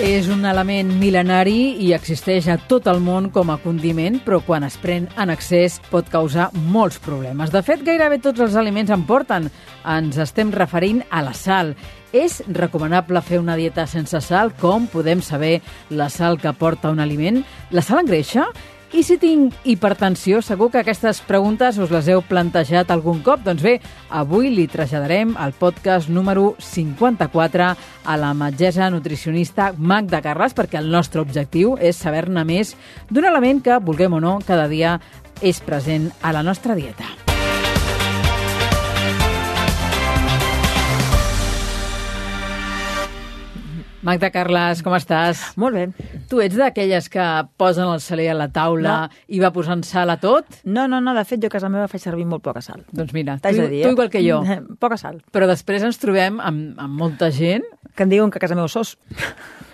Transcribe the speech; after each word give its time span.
És 0.00 0.30
un 0.32 0.46
element 0.48 0.88
mil·lenari 0.96 1.74
i 1.84 1.90
existeix 1.92 2.46
a 2.48 2.54
tot 2.70 2.86
el 2.88 3.02
món 3.04 3.26
com 3.34 3.50
a 3.52 3.58
condiment, 3.60 4.16
però 4.24 4.38
quan 4.40 4.64
es 4.64 4.78
pren 4.80 5.10
en 5.20 5.28
excés 5.28 5.76
pot 5.90 6.08
causar 6.08 6.46
molts 6.72 6.96
problemes. 7.04 7.52
De 7.52 7.60
fet, 7.60 7.84
gairebé 7.84 8.16
tots 8.24 8.40
els 8.40 8.56
aliments 8.56 8.88
en 8.96 9.04
porten. 9.04 9.50
Ens 9.84 10.16
estem 10.24 10.54
referint 10.56 11.02
a 11.12 11.20
la 11.26 11.34
sal. 11.36 11.74
És 12.16 12.40
recomanable 12.48 13.20
fer 13.20 13.42
una 13.44 13.58
dieta 13.60 13.84
sense 13.86 14.22
sal? 14.24 14.54
Com 14.56 14.88
podem 14.88 15.20
saber 15.20 15.58
la 15.92 16.08
sal 16.08 16.40
que 16.40 16.56
porta 16.56 16.88
un 16.88 17.04
aliment? 17.04 17.44
La 17.70 17.84
sal 17.84 18.00
engreixa? 18.00 18.48
I 18.90 19.04
si 19.06 19.20
tinc 19.22 19.54
hipertensió, 19.62 20.40
segur 20.42 20.66
que 20.72 20.80
aquestes 20.80 21.20
preguntes 21.22 21.76
us 21.78 21.92
les 21.94 22.08
heu 22.10 22.24
plantejat 22.26 22.90
algun 22.90 23.20
cop. 23.22 23.44
Doncs 23.46 23.62
bé, 23.62 23.76
avui 24.10 24.50
li 24.50 24.64
traslladarem 24.66 25.36
al 25.38 25.54
podcast 25.54 26.10
número 26.10 26.56
54 26.58 27.70
a 27.70 28.18
la 28.18 28.32
metgessa 28.34 28.90
nutricionista 28.90 29.70
Magda 29.78 30.18
Carles, 30.26 30.58
perquè 30.58 30.82
el 30.82 30.90
nostre 30.90 31.22
objectiu 31.22 31.76
és 31.78 32.02
saber-ne 32.02 32.42
més 32.42 32.74
d'un 33.14 33.30
element 33.30 33.62
que, 33.62 33.78
vulguem 33.78 34.18
o 34.18 34.24
no, 34.26 34.38
cada 34.42 34.66
dia 34.66 34.98
és 35.40 35.62
present 35.62 36.10
a 36.20 36.34
la 36.34 36.42
nostra 36.42 36.74
dieta. 36.74 37.19
Magda 44.00 44.30
Carles, 44.32 44.80
com 44.80 44.94
estàs? 44.96 45.42
Molt 45.60 45.76
bé. 45.76 46.08
Tu 46.30 46.38
ets 46.40 46.56
d'aquelles 46.56 47.08
que 47.12 47.24
posen 47.60 47.90
el 47.92 48.00
saler 48.00 48.30
a 48.32 48.36
la 48.38 48.46
taula 48.52 48.94
no. 49.02 49.18
i 49.28 49.40
va 49.42 49.50
posant 49.52 49.82
sal 49.84 50.08
a 50.08 50.16
tot? 50.22 50.62
No, 50.64 50.86
no, 50.88 51.02
no, 51.04 51.12
de 51.16 51.24
fet 51.28 51.42
jo 51.42 51.50
a 51.50 51.52
casa 51.52 51.68
meva 51.68 51.88
faig 51.90 52.00
servir 52.06 52.24
molt 52.28 52.40
poca 52.46 52.62
sal. 52.64 52.80
Doncs 52.96 53.12
mira, 53.12 53.36
tu, 53.44 53.52
dir, 53.52 53.82
tu 53.84 53.92
igual 53.92 54.08
que 54.08 54.24
jo. 54.24 54.40
Poca 54.82 54.96
sal. 55.00 55.20
Però 55.34 55.48
després 55.50 55.84
ens 55.84 56.00
trobem 56.00 56.40
amb, 56.40 56.80
amb 56.80 57.04
molta 57.04 57.28
gent... 57.34 57.66
Que 58.00 58.06
em 58.08 58.12
diuen 58.14 58.30
que 58.32 58.40
a 58.40 58.40
casa 58.40 58.56
meva 58.56 58.70
sos. 58.72 58.94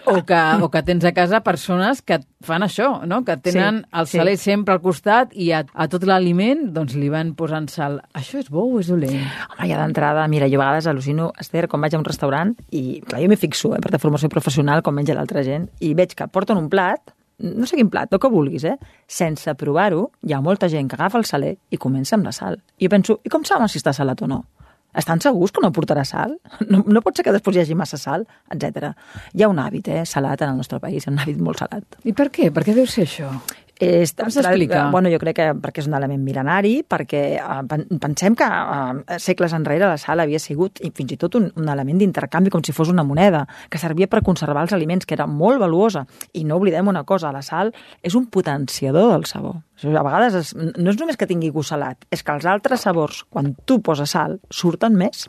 O 0.07 0.25
que, 0.27 0.39
o 0.63 0.67
que 0.71 0.81
tens 0.83 1.05
a 1.07 1.13
casa 1.15 1.45
persones 1.47 2.01
que 2.03 2.17
fan 2.43 2.63
això, 2.67 2.89
no? 3.07 3.21
que 3.27 3.37
tenen 3.43 3.81
sí, 3.85 3.89
el 4.01 4.09
saler 4.11 4.35
sí. 4.35 4.45
sempre 4.51 4.75
al 4.75 4.81
costat 4.83 5.31
i 5.35 5.53
a, 5.55 5.61
a 5.63 5.87
tot 5.91 6.03
l'aliment 6.07 6.65
doncs, 6.75 6.97
li 6.99 7.07
van 7.11 7.37
posant 7.39 7.67
sal. 7.71 8.01
Això 8.19 8.39
és 8.43 8.51
bo 8.51 8.65
o 8.67 8.81
és 8.83 8.91
dolent? 8.91 9.19
Home, 9.51 9.69
ja 9.71 9.79
d'entrada, 9.79 10.27
mira, 10.31 10.51
jo 10.51 10.59
a 10.59 10.65
vegades 10.65 10.87
al·lucino, 10.91 11.29
Esther, 11.39 11.69
quan 11.71 11.87
vaig 11.87 11.95
a 11.95 12.01
un 12.03 12.07
restaurant, 12.07 12.55
i 12.71 13.01
clar, 13.07 13.23
jo 13.23 13.31
m'hi 13.31 13.39
fixo, 13.39 13.73
eh, 13.75 13.83
per 13.83 13.95
de 13.95 14.03
formació 14.03 14.31
professional, 14.31 14.83
com 14.83 14.99
menja 14.99 15.15
l'altra 15.15 15.47
gent, 15.47 15.69
i 15.79 15.93
veig 15.99 16.19
que 16.19 16.27
porten 16.31 16.59
un 16.59 16.67
plat, 16.71 17.15
no 17.47 17.67
sé 17.67 17.79
quin 17.79 17.91
plat, 17.91 18.11
el 18.11 18.23
que 18.23 18.31
vulguis, 18.33 18.67
eh? 18.67 18.77
Sense 19.07 19.55
provar-ho, 19.59 20.09
hi 20.27 20.35
ha 20.35 20.43
molta 20.43 20.71
gent 20.73 20.91
que 20.91 20.99
agafa 20.99 21.23
el 21.23 21.27
saler 21.31 21.57
i 21.71 21.79
comença 21.79 22.19
amb 22.19 22.27
la 22.27 22.35
sal. 22.35 22.59
I 22.79 22.87
jo 22.87 22.95
penso, 22.95 23.21
i 23.23 23.31
com 23.31 23.47
saben 23.47 23.71
si 23.71 23.83
està 23.83 23.95
salat 23.95 24.23
o 24.23 24.31
no? 24.31 24.43
Estan 24.97 25.21
segurs 25.21 25.53
que 25.53 25.63
no 25.65 25.73
portarà 25.77 26.05
sal? 26.09 26.39
No, 26.67 26.83
no 26.87 27.03
pot 27.05 27.17
ser 27.17 27.27
que 27.27 27.35
després 27.35 27.57
hi 27.57 27.65
hagi 27.65 27.77
massa 27.79 27.99
sal, 28.01 28.25
etc. 28.53 28.91
Hi 29.37 29.45
ha 29.45 29.51
un 29.53 29.61
hàbit, 29.63 29.93
eh, 29.93 30.05
salat 30.09 30.43
en 30.43 30.55
el 30.55 30.63
nostre 30.63 30.81
país, 30.83 31.07
un 31.11 31.21
hàbit 31.21 31.39
molt 31.43 31.63
salat. 31.63 32.01
I 32.05 32.15
per 32.17 32.31
què? 32.35 32.51
Per 32.55 32.65
què 32.67 32.75
deu 32.75 32.89
ser 32.91 33.07
això? 33.07 33.31
És, 33.81 34.15
Com 34.17 34.31
s'explica? 34.33 34.87
Bueno, 34.91 35.11
jo 35.13 35.19
crec 35.21 35.37
que 35.37 35.47
perquè 35.61 35.83
és 35.83 35.89
un 35.91 35.97
element 35.99 36.23
mil·lenari, 36.25 36.79
perquè 36.89 37.23
uh, 37.43 37.61
pensem 38.01 38.37
que 38.39 38.47
uh, 38.49 39.19
segles 39.21 39.53
enrere 39.57 39.85
la 39.91 39.99
sal 40.01 40.23
havia 40.25 40.41
sigut 40.41 40.81
i 40.81 40.91
fins 40.97 41.13
i 41.13 41.19
tot 41.21 41.37
un, 41.37 41.51
un 41.61 41.69
element 41.69 42.01
d'intercanvi 42.01 42.53
com 42.55 42.65
si 42.65 42.73
fos 42.77 42.89
una 42.93 43.05
moneda, 43.05 43.45
que 43.69 43.81
servia 43.83 44.09
per 44.09 44.23
conservar 44.25 44.65
els 44.65 44.73
aliments, 44.73 45.05
que 45.05 45.17
era 45.19 45.29
molt 45.29 45.61
valuosa. 45.61 46.07
I 46.33 46.47
no 46.49 46.57
oblidem 46.57 46.89
una 46.89 47.05
cosa, 47.05 47.35
la 47.35 47.45
sal 47.45 47.75
és 48.03 48.17
un 48.17 48.31
potenciador 48.33 49.13
del 49.13 49.29
sabor. 49.29 49.61
A 49.85 50.03
vegades 50.07 50.41
és, 50.41 50.55
no 50.57 50.89
és 50.89 50.97
només 50.97 51.21
que 51.21 51.29
tingui 51.29 51.53
gust 51.53 51.75
salat, 51.75 52.09
és 52.09 52.25
que 52.25 52.33
els 52.33 52.49
altres 52.49 52.87
sabors, 52.89 53.27
quan 53.29 53.53
tu 53.69 53.83
poses 53.85 54.17
sal, 54.17 54.39
surten 54.49 54.97
més 54.97 55.27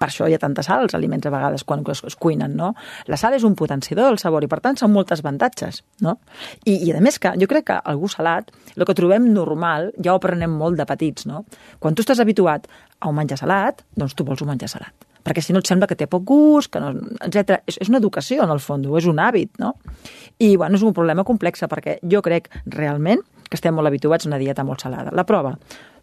per 0.00 0.08
això 0.08 0.28
hi 0.28 0.34
ha 0.34 0.40
tanta 0.40 0.64
sal 0.64 0.86
als 0.86 0.96
aliments 0.96 1.28
a 1.28 1.32
vegades 1.34 1.64
quan 1.68 1.84
es, 1.92 2.00
es 2.08 2.16
cuinen, 2.16 2.56
no? 2.56 2.72
La 3.10 3.18
sal 3.20 3.36
és 3.36 3.44
un 3.44 3.54
potenciador 3.58 4.08
del 4.08 4.20
sabor 4.22 4.46
i, 4.46 4.48
per 4.48 4.62
tant, 4.64 4.78
són 4.80 4.94
moltes 4.94 5.20
avantatges, 5.20 5.82
no? 6.06 6.16
I, 6.64 6.78
i 6.88 6.94
a 6.96 7.02
més 7.04 7.20
que 7.20 7.34
jo 7.40 7.48
crec 7.50 7.68
que 7.68 7.76
el 7.90 8.00
gust 8.00 8.16
salat, 8.16 8.48
el 8.76 8.86
que 8.88 8.96
trobem 8.96 9.28
normal, 9.34 9.90
ja 10.00 10.14
ho 10.14 10.20
aprenem 10.20 10.56
molt 10.56 10.80
de 10.80 10.88
petits, 10.88 11.28
no? 11.28 11.44
Quan 11.78 11.94
tu 11.94 12.06
estàs 12.06 12.22
habituat 12.24 12.66
a 13.00 13.12
un 13.12 13.16
menjar 13.20 13.38
salat, 13.42 13.84
doncs 13.96 14.16
tu 14.16 14.24
vols 14.24 14.40
un 14.44 14.52
menjar 14.54 14.72
salat 14.72 15.06
perquè 15.20 15.42
si 15.44 15.52
no 15.52 15.60
et 15.60 15.68
sembla 15.68 15.84
que 15.84 15.98
té 16.00 16.06
poc 16.08 16.22
gust, 16.24 16.70
que 16.72 16.80
no, 16.80 16.94
etc. 17.26 17.58
És, 17.68 17.76
és 17.84 17.90
una 17.92 17.98
educació, 18.00 18.40
en 18.40 18.54
el 18.54 18.62
fons, 18.64 18.88
és 18.96 19.08
un 19.10 19.20
hàbit, 19.20 19.50
no? 19.60 19.74
I, 20.40 20.54
bueno, 20.56 20.78
és 20.78 20.84
un 20.86 20.94
problema 20.96 21.26
complex, 21.28 21.60
perquè 21.68 21.98
jo 22.08 22.22
crec 22.24 22.48
realment 22.72 23.20
que 23.50 23.58
estem 23.58 23.74
molt 23.74 23.90
habituats 23.90 24.26
a 24.26 24.30
una 24.30 24.38
dieta 24.38 24.64
molt 24.64 24.80
salada. 24.80 25.10
La 25.12 25.26
prova, 25.26 25.56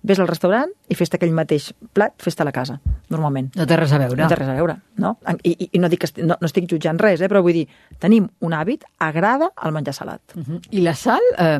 Ves 0.08 0.20
al 0.22 0.28
restaurant 0.30 0.70
i 0.92 0.96
fes-te 0.96 1.18
aquell 1.18 1.34
mateix 1.36 1.72
plat, 1.96 2.14
fes-te 2.22 2.44
a 2.44 2.48
la 2.48 2.54
casa, 2.56 2.78
normalment. 3.14 3.50
No 3.58 3.66
té 3.68 3.78
res 3.80 3.94
a 3.96 4.00
veure. 4.02 4.20
No 4.22 4.30
té 4.30 4.38
res 4.38 4.52
a 4.52 4.56
veure, 4.56 4.78
no? 5.02 5.16
I, 5.42 5.56
i, 5.56 5.70
i 5.74 5.82
no, 5.82 5.90
dic 5.92 6.06
que 6.06 6.26
no, 6.26 6.38
no 6.40 6.50
estic 6.50 6.68
jutjant 6.70 7.02
res, 7.02 7.24
eh? 7.24 7.30
però 7.32 7.42
vull 7.46 7.58
dir, 7.58 7.66
tenim 8.04 8.28
un 8.46 8.56
hàbit, 8.56 8.86
agrada 9.04 9.50
el 9.66 9.74
menjar 9.76 9.96
salat. 9.98 10.22
Uh 10.36 10.44
-huh. 10.44 10.62
I 10.72 10.84
la 10.86 10.94
sal 10.96 11.24
eh, 11.38 11.60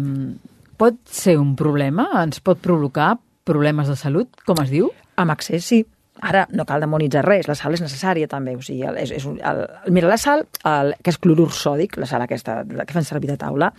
pot 0.78 0.96
ser 1.06 1.38
un 1.38 1.56
problema? 1.56 2.10
Ens 2.24 2.40
pot 2.40 2.60
provocar 2.62 3.18
problemes 3.44 3.88
de 3.88 3.96
salut, 3.96 4.30
com 4.46 4.62
es 4.62 4.70
diu? 4.70 4.92
Amb 5.16 5.32
excés, 5.32 5.66
sí. 5.66 5.86
Ara, 6.26 6.48
no 6.52 6.66
cal 6.66 6.82
demonitzar 6.82 7.24
res, 7.26 7.48
la 7.50 7.56
sal 7.58 7.76
és 7.78 7.84
necessària 7.84 8.30
també. 8.32 8.56
O 8.58 8.64
sigui, 8.66 8.88
és, 9.04 9.14
és 9.20 9.28
un, 9.30 9.38
el, 9.46 9.64
mira, 9.94 10.10
la 10.10 10.18
sal, 10.22 10.46
el, 10.66 10.96
que 11.04 11.14
és 11.14 11.22
clorur 11.22 11.52
sòdic, 11.54 12.00
la 12.02 12.10
sal 12.10 12.26
aquesta 12.26 12.64
que 12.66 12.96
fan 12.96 13.06
servir 13.08 13.32
de 13.32 13.38
taula, 13.42 13.72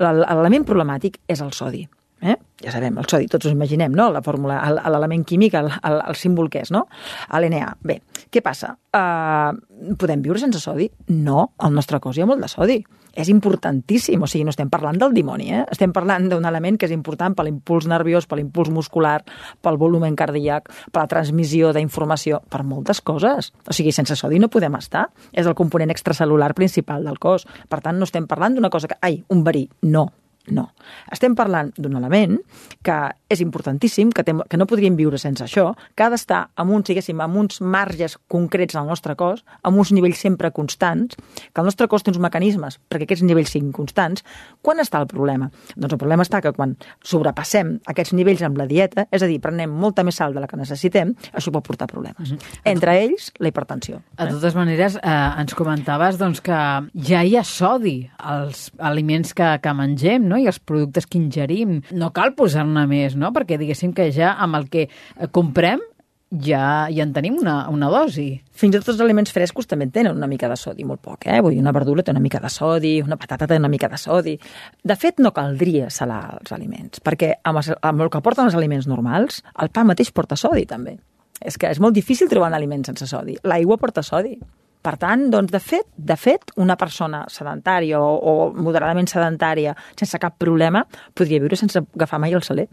l'element 0.00 0.66
problemàtic 0.68 1.20
és 1.28 1.44
el 1.44 1.52
sodi. 1.56 1.84
Eh? 2.18 2.34
Ja 2.64 2.72
sabem, 2.74 2.96
el 2.98 3.06
sodi, 3.06 3.28
tots 3.30 3.46
us 3.46 3.54
imaginem, 3.54 3.92
no? 3.94 4.08
La 4.10 4.22
fórmula, 4.26 4.58
l'element 4.90 5.22
químic, 5.26 5.54
el, 5.54 5.68
el, 5.86 6.00
el 6.10 6.16
símbol 6.18 6.48
que 6.50 6.64
és, 6.64 6.72
no? 6.74 6.88
L'NA. 7.30 7.68
Bé, 7.86 8.00
què 8.34 8.42
passa? 8.42 8.72
Uh, 8.90 9.94
podem 10.00 10.24
viure 10.24 10.42
sense 10.42 10.58
sodi? 10.62 10.88
No, 11.14 11.52
al 11.62 11.76
nostre 11.76 12.00
cos 12.02 12.18
hi 12.18 12.24
ha 12.24 12.30
molt 12.30 12.42
de 12.42 12.50
sodi. 12.50 12.80
És 13.18 13.28
importantíssim, 13.32 14.22
o 14.22 14.28
sigui, 14.30 14.44
no 14.46 14.52
estem 14.54 14.68
parlant 14.70 15.00
del 15.00 15.14
dimoni, 15.16 15.50
eh? 15.50 15.64
Estem 15.74 15.90
parlant 15.94 16.28
d'un 16.30 16.46
element 16.46 16.78
que 16.78 16.86
és 16.86 16.94
important 16.94 17.34
per 17.34 17.48
l'impuls 17.48 17.88
nerviós, 17.90 18.28
per 18.30 18.38
l'impuls 18.38 18.70
muscular, 18.70 19.16
pel 19.64 19.80
volumen 19.80 20.14
cardíac, 20.18 20.70
per 20.92 21.02
la 21.02 21.10
transmissió 21.10 21.72
d'informació, 21.74 22.38
per 22.46 22.62
moltes 22.62 23.02
coses. 23.02 23.50
O 23.66 23.74
sigui, 23.74 23.90
sense 23.96 24.14
sodi 24.14 24.38
no 24.38 24.52
podem 24.52 24.78
estar. 24.78 25.08
És 25.32 25.50
el 25.50 25.58
component 25.58 25.90
extracelular 25.90 26.52
principal 26.54 27.02
del 27.04 27.18
cos. 27.18 27.48
Per 27.68 27.82
tant, 27.82 27.98
no 27.98 28.06
estem 28.06 28.30
parlant 28.30 28.54
d'una 28.54 28.70
cosa 28.70 28.86
que, 28.86 29.00
ai, 29.02 29.18
un 29.34 29.42
verí. 29.42 29.66
No, 29.82 30.06
no. 30.54 30.68
Estem 31.12 31.34
parlant 31.36 31.72
d'un 31.76 31.96
element 31.98 32.38
que 32.84 32.98
és 33.28 33.42
importantíssim, 33.44 34.10
que, 34.14 34.24
té, 34.24 34.32
que 34.48 34.58
no 34.60 34.66
podríem 34.68 34.96
viure 34.96 35.18
sense 35.20 35.44
això, 35.44 35.72
que 35.94 36.04
ha 36.04 36.10
d'estar 36.12 36.40
amb 36.56 36.72
uns, 36.72 36.88
diguéssim, 36.88 37.20
amb 37.20 37.36
uns 37.36 37.60
marges 37.60 38.16
concrets 38.30 38.76
al 38.78 38.88
nostre 38.88 39.14
cos, 39.20 39.44
amb 39.62 39.78
uns 39.78 39.92
nivells 39.92 40.20
sempre 40.24 40.50
constants, 40.56 41.18
que 41.52 41.60
el 41.60 41.68
nostre 41.68 41.88
cos 41.92 42.04
té 42.04 42.12
uns 42.12 42.20
mecanismes 42.22 42.78
perquè 42.88 43.04
aquests 43.04 43.26
nivells 43.28 43.52
siguin 43.52 43.72
constants. 43.76 44.24
Quan 44.64 44.80
està 44.80 45.02
el 45.02 45.08
problema? 45.10 45.50
Doncs 45.76 45.96
el 45.96 46.00
problema 46.00 46.24
està 46.24 46.40
que 46.44 46.54
quan 46.56 46.74
sobrepassem 47.04 47.76
aquests 47.92 48.14
nivells 48.16 48.44
amb 48.46 48.58
la 48.60 48.68
dieta, 48.70 49.04
és 49.12 49.24
a 49.24 49.28
dir, 49.28 49.40
prenem 49.44 49.76
molta 49.76 50.04
més 50.06 50.16
sal 50.18 50.34
de 50.34 50.40
la 50.40 50.48
que 50.48 50.58
necessitem, 50.60 51.12
això 51.32 51.52
pot 51.52 51.66
portar 51.66 51.88
problemes. 51.90 52.32
Mm 52.32 52.36
-hmm. 52.36 52.60
Entre 52.64 52.96
ells, 53.04 53.32
la 53.38 53.48
hipertensió. 53.48 54.00
De 54.16 54.26
totes 54.26 54.54
maneres, 54.54 54.96
eh, 54.96 55.40
ens 55.40 55.54
comentaves 55.54 56.18
doncs, 56.18 56.40
que 56.40 56.58
ja 56.94 57.22
hi 57.24 57.36
ha 57.36 57.44
sodi 57.44 58.10
als 58.18 58.72
aliments 58.78 59.34
que, 59.34 59.58
que 59.62 59.74
mengem, 59.74 60.26
no? 60.28 60.38
i 60.38 60.46
els 60.46 60.58
productes 60.58 61.06
que 61.06 61.18
ingerim. 61.18 61.82
No 61.92 62.10
cal 62.12 62.34
posar-ne 62.34 62.86
més, 62.86 63.17
no? 63.20 63.32
Perquè 63.36 63.58
diguéssim 63.60 63.94
que 63.96 64.10
ja 64.14 64.34
amb 64.38 64.58
el 64.60 64.68
que 64.72 64.88
eh, 64.88 65.30
comprem 65.30 65.82
ja, 66.30 66.88
ja 66.92 67.02
en 67.02 67.12
tenim 67.12 67.38
una, 67.40 67.68
una 67.72 67.88
dosi. 67.92 68.28
Fins 68.52 68.76
i 68.76 68.80
tot 68.80 68.92
els 68.92 69.00
aliments 69.00 69.32
frescos 69.32 69.68
també 69.68 69.88
tenen 69.92 70.16
una 70.16 70.28
mica 70.28 70.48
de 70.50 70.56
sodi, 70.60 70.84
molt 70.84 71.00
poc, 71.04 71.26
eh? 71.26 71.40
Vull 71.44 71.56
dir, 71.56 71.62
una 71.62 71.72
verdura 71.72 72.04
té 72.04 72.12
una 72.12 72.22
mica 72.22 72.40
de 72.42 72.50
sodi, 72.52 72.98
una 73.02 73.16
patata 73.20 73.48
té 73.48 73.56
una 73.56 73.70
mica 73.72 73.88
de 73.88 73.98
sodi. 74.00 74.36
De 74.84 74.96
fet, 74.96 75.22
no 75.24 75.32
caldria 75.36 75.88
salar 75.90 76.38
els 76.40 76.52
aliments, 76.52 77.00
perquè 77.04 77.34
amb, 77.42 77.62
els, 77.62 77.72
amb 77.80 78.04
el 78.04 78.12
que 78.12 78.22
porten 78.24 78.48
els 78.48 78.58
aliments 78.58 78.88
normals, 78.90 79.42
el 79.62 79.72
pa 79.72 79.86
mateix 79.88 80.12
porta 80.12 80.36
sodi, 80.36 80.66
també. 80.68 80.98
És 81.40 81.56
que 81.56 81.70
és 81.70 81.80
molt 81.80 81.94
difícil 81.94 82.28
trobar 82.28 82.50
un 82.50 82.58
aliment 82.58 82.84
sense 82.84 83.06
sodi. 83.08 83.38
L'aigua 83.46 83.78
porta 83.78 84.02
sodi. 84.02 84.36
Per 84.82 84.94
tant, 84.98 85.24
doncs, 85.30 85.50
de 85.50 85.58
fet, 85.58 85.88
de 85.96 86.14
fet, 86.16 86.52
una 86.62 86.76
persona 86.78 87.24
sedentària 87.32 87.98
o, 87.98 88.12
o 88.14 88.34
moderadament 88.54 89.08
sedentària, 89.10 89.74
sense 89.98 90.20
cap 90.22 90.36
problema, 90.38 90.84
podria 91.18 91.42
viure 91.42 91.58
sense 91.58 91.82
agafar 91.82 92.20
mai 92.22 92.36
el 92.36 92.44
saler 92.46 92.68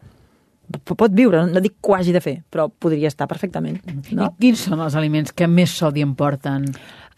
pot 0.85 1.13
viure, 1.15 1.45
no 1.49 1.63
dic 1.63 1.91
hagi 1.95 2.13
de 2.15 2.21
fer, 2.23 2.35
però 2.51 2.67
podria 2.69 3.09
estar 3.11 3.27
perfectament. 3.31 3.79
No? 4.11 4.29
I 4.29 4.47
quins 4.47 4.67
són 4.67 4.81
els 4.83 4.95
aliments 4.99 5.33
que 5.35 5.47
més 5.47 5.73
sodi 5.77 6.03
em 6.05 6.15
porten? 6.17 6.69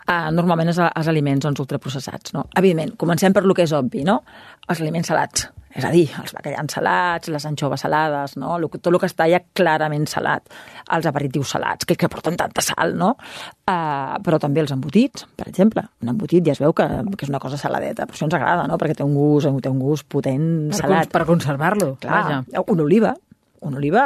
Uh, 0.08 0.30
normalment 0.32 0.72
és 0.72 0.78
els 0.80 1.08
aliments 1.12 1.44
doncs, 1.44 1.60
ultraprocessats. 1.60 2.32
No? 2.36 2.46
Evidentment, 2.56 2.96
comencem 3.00 3.34
per 3.36 3.44
lo 3.44 3.56
que 3.58 3.66
és 3.68 3.74
obvi, 3.76 4.06
no? 4.08 4.22
Els 4.68 4.80
aliments 4.80 5.12
salats. 5.12 5.50
És 5.78 5.86
a 5.86 5.92
dir, 5.94 6.06
els 6.18 6.32
bacallans 6.34 6.74
salats, 6.74 7.30
les 7.30 7.44
anxoves 7.46 7.84
salades, 7.84 8.38
no? 8.40 8.56
tot 8.72 8.88
el 8.90 8.98
que 9.02 9.10
està 9.10 9.28
ja 9.30 9.42
clarament 9.54 10.08
salat. 10.10 10.48
Els 10.96 11.06
aperitius 11.06 11.52
salats, 11.54 11.86
que, 11.86 11.98
que 12.00 12.10
porten 12.10 12.40
tanta 12.40 12.64
sal, 12.66 12.96
no? 12.98 13.12
Uh, 13.68 14.16
però 14.26 14.40
també 14.42 14.64
els 14.64 14.72
embotits, 14.74 15.28
per 15.38 15.50
exemple. 15.52 15.84
Un 16.02 16.16
embotit 16.16 16.48
ja 16.48 16.56
es 16.56 16.64
veu 16.64 16.74
que, 16.74 16.88
que 17.14 17.28
és 17.28 17.34
una 17.34 17.44
cosa 17.44 17.60
saladeta, 17.62 18.08
però 18.08 18.18
això 18.18 18.30
ens 18.30 18.40
agrada, 18.40 18.66
no? 18.72 18.80
Perquè 18.80 18.98
té 18.98 19.06
un 19.06 19.14
gust, 19.14 19.52
té 19.62 19.70
un 19.70 19.84
gust 19.84 20.08
potent, 20.10 20.50
per 20.72 20.82
salat. 20.82 21.14
Per 21.14 21.26
conservar-lo, 21.28 21.98
vaja. 22.08 22.42
Una 22.64 22.88
oliva, 22.88 23.14
una 23.62 23.78
oliva, 23.78 24.04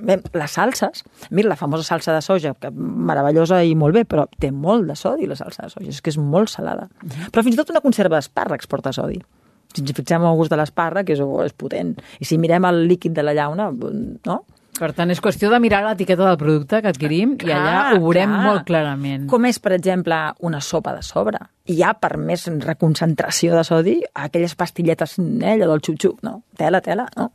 bé, 0.00 0.18
les 0.34 0.56
salses, 0.58 1.04
mira, 1.30 1.50
la 1.50 1.58
famosa 1.60 1.86
salsa 1.86 2.14
de 2.14 2.22
soja, 2.24 2.54
que 2.58 2.70
meravellosa 2.74 3.62
i 3.64 3.74
molt 3.78 3.96
bé, 3.96 4.04
però 4.08 4.26
té 4.40 4.50
molt 4.52 4.88
de 4.90 4.96
sodi 4.98 5.28
la 5.30 5.38
salsa 5.38 5.66
de 5.66 5.74
soja, 5.74 5.88
és 5.90 6.02
que 6.02 6.12
és 6.14 6.18
molt 6.20 6.52
salada. 6.52 6.88
Però 7.30 7.42
fins 7.42 7.56
i 7.56 7.60
tot 7.60 7.72
una 7.74 7.84
conserva 7.84 8.20
d'espàrrecs 8.20 8.70
porta 8.70 8.94
sodi 8.94 9.22
si 9.74 9.82
ens 9.82 9.94
fixem 9.96 10.22
en 10.22 10.30
el 10.30 10.36
gust 10.38 10.52
de 10.52 10.58
l'espàrrec, 10.60 11.08
és, 11.10 11.22
és 11.48 11.54
potent. 11.58 11.96
I 12.22 12.28
si 12.28 12.38
mirem 12.38 12.66
el 12.68 12.84
líquid 12.86 13.14
de 13.16 13.24
la 13.26 13.34
llauna, 13.34 13.72
no? 13.74 14.36
Per 14.74 14.88
tant, 14.90 15.10
és 15.12 15.20
qüestió 15.22 15.52
de 15.52 15.60
mirar 15.62 15.84
l'etiqueta 15.84 16.24
del 16.26 16.38
producte 16.38 16.80
que 16.82 16.90
adquirim 16.90 17.36
clar, 17.38 17.50
i 17.50 17.54
allà 17.54 17.82
ho 17.92 18.00
veurem 18.02 18.32
clar. 18.32 18.40
molt 18.42 18.64
clarament. 18.66 19.28
Com 19.30 19.46
és, 19.46 19.60
per 19.62 19.70
exemple, 19.76 20.18
una 20.42 20.58
sopa 20.64 20.96
de 20.96 21.04
sobre. 21.06 21.38
I 21.70 21.76
ja 21.78 21.92
per 21.94 22.16
més 22.18 22.48
reconcentració 22.64 23.54
de 23.54 23.62
sodi, 23.66 23.94
aquelles 24.26 24.56
pastilletes, 24.58 25.14
eh, 25.22 25.52
allò 25.52 25.70
del 25.70 25.84
xup-xup, 25.86 26.24
no? 26.26 26.40
Tela, 26.58 26.82
tela, 26.82 27.06
no? 27.14 27.30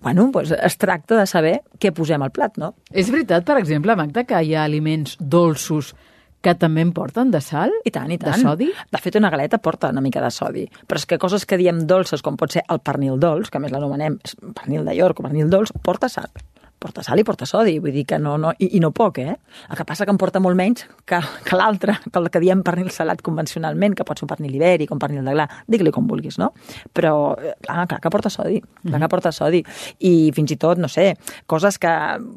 Bueno, 0.00 0.30
doncs 0.32 0.54
es 0.56 0.78
tracta 0.80 1.18
de 1.18 1.26
saber 1.28 1.56
què 1.80 1.92
posem 1.96 2.22
al 2.24 2.32
plat, 2.32 2.56
no? 2.60 2.74
És 2.90 3.10
veritat, 3.12 3.44
per 3.48 3.58
exemple, 3.60 3.96
Magda, 3.96 4.24
que 4.24 4.40
hi 4.40 4.54
ha 4.56 4.64
aliments 4.64 5.18
dolços 5.20 5.94
que 6.40 6.54
també 6.56 6.80
en 6.80 6.94
porten 6.96 7.30
de 7.30 7.42
sal? 7.44 7.72
I 7.84 7.92
tant, 7.92 8.08
i 8.08 8.16
tant. 8.20 8.32
De 8.32 8.40
sodi? 8.40 8.70
De 8.92 9.00
fet, 9.02 9.18
una 9.20 9.28
galeta 9.32 9.60
porta 9.60 9.90
una 9.92 10.00
mica 10.00 10.22
de 10.24 10.30
sodi. 10.32 10.64
Però 10.88 11.00
és 11.00 11.04
que 11.04 11.20
coses 11.20 11.44
que 11.44 11.60
diem 11.60 11.84
dolces, 11.86 12.24
com 12.24 12.40
pot 12.40 12.56
ser 12.56 12.64
el 12.72 12.80
pernil 12.80 13.20
dolç, 13.20 13.52
que 13.52 13.60
més 13.60 13.74
l'anomenem 13.74 14.16
pernil 14.56 14.88
de 14.88 14.96
York 14.96 15.20
o 15.20 15.28
pernil 15.28 15.52
dolç, 15.52 15.74
porta 15.84 16.08
sal 16.08 16.32
porta 16.80 17.04
sal 17.04 17.20
i 17.20 17.24
porta 17.28 17.46
sodi, 17.46 17.76
vull 17.82 17.92
dir 17.92 18.06
que 18.08 18.18
no, 18.18 18.36
no 18.40 18.54
i, 18.58 18.70
i 18.78 18.80
no 18.80 18.90
poc, 18.96 19.20
eh? 19.20 19.34
El 19.68 19.78
que 19.78 19.84
passa 19.86 20.06
que 20.08 20.14
em 20.14 20.18
porta 20.20 20.40
molt 20.40 20.56
menys 20.56 20.86
que, 21.08 21.20
que 21.44 21.58
l'altre, 21.58 21.98
que 22.06 22.18
el 22.18 22.30
que 22.32 22.40
diem 22.42 22.62
pernil 22.66 22.88
salat 22.94 23.20
convencionalment, 23.26 23.94
que 23.98 24.06
pot 24.08 24.18
ser 24.18 24.24
un 24.26 24.32
pernil 24.32 24.56
ibèric, 24.56 24.92
un 24.94 25.02
pernil 25.02 25.26
de 25.26 25.34
gla, 25.36 25.46
digue-li 25.70 25.92
com 25.94 26.08
vulguis, 26.08 26.38
no? 26.40 26.50
Però, 26.96 27.12
clar, 27.66 27.84
clar 27.90 28.00
que 28.00 28.12
porta 28.12 28.32
sodi, 28.32 28.60
clar 28.60 28.70
mm 28.82 28.92
-hmm. 28.94 29.02
que 29.02 29.08
porta 29.12 29.32
sodi. 29.32 29.62
I 30.00 30.32
fins 30.34 30.50
i 30.50 30.56
tot, 30.56 30.78
no 30.78 30.88
sé, 30.88 31.16
coses 31.46 31.78
que, 31.78 31.92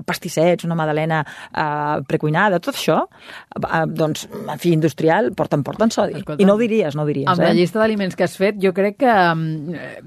pastissets, 0.05 0.65
una 0.65 0.75
madalena 0.75 1.25
eh, 1.55 2.03
precuinada, 2.07 2.59
tot 2.59 2.75
això, 2.75 3.07
eh, 3.55 3.85
doncs, 3.87 4.27
en 4.47 4.59
fi, 4.59 4.73
industrial, 4.73 5.31
porten, 5.33 5.63
porten 5.63 5.89
sodi. 5.89 6.19
Escolta, 6.19 6.41
I 6.41 6.45
no 6.45 6.55
ho 6.55 6.57
diries, 6.57 6.95
no 6.95 7.03
ho 7.03 7.05
diries, 7.05 7.27
amb 7.27 7.41
eh? 7.41 7.45
la 7.45 7.53
llista 7.53 7.79
d'aliments 7.79 8.15
que 8.15 8.23
has 8.23 8.37
fet, 8.37 8.55
jo 8.61 8.73
crec 8.73 8.97
que 8.97 9.07
eh, 9.07 10.01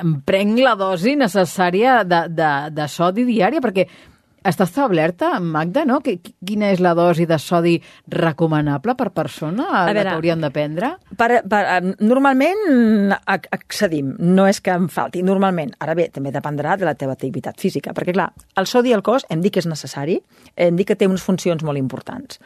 em 0.00 0.14
prenc 0.24 0.58
la 0.60 0.74
dosi 0.78 1.16
necessària 1.16 2.04
de, 2.04 2.22
de, 2.28 2.50
de 2.70 2.88
sodi 2.88 3.24
diària, 3.24 3.60
perquè 3.60 3.79
està 4.46 4.64
establerta, 4.64 5.34
Magda, 5.40 5.84
no? 5.84 5.98
Quina 6.00 6.70
és 6.72 6.80
la 6.80 6.94
dosi 6.96 7.26
de 7.28 7.36
sodi 7.40 7.74
recomanable 8.12 8.94
per 8.96 9.10
persona 9.16 9.66
a, 9.68 9.82
a 9.82 9.84
veure, 9.90 10.04
que 10.06 10.14
hauríem 10.14 10.44
de 10.44 10.50
prendre? 10.54 10.90
Per, 11.20 11.28
per, 11.48 11.62
normalment 12.00 13.12
accedim, 13.26 14.14
no 14.18 14.46
és 14.48 14.62
que 14.64 14.72
em 14.72 14.88
falti, 14.92 15.22
normalment. 15.26 15.74
Ara 15.84 15.96
bé, 15.98 16.08
també 16.14 16.32
dependrà 16.32 16.78
de 16.80 16.88
la 16.88 16.96
teva 16.96 17.16
activitat 17.18 17.60
física, 17.60 17.94
perquè 17.96 18.16
clar, 18.16 18.30
el 18.56 18.68
sodi 18.70 18.94
al 18.96 19.04
cos 19.06 19.28
hem 19.28 19.44
dit 19.44 19.54
que 19.54 19.62
és 19.62 19.68
necessari, 19.68 20.20
hem 20.56 20.78
dit 20.78 20.88
que 20.88 20.96
té 20.96 21.08
unes 21.10 21.24
funcions 21.24 21.64
molt 21.66 21.80
importants. 21.80 22.40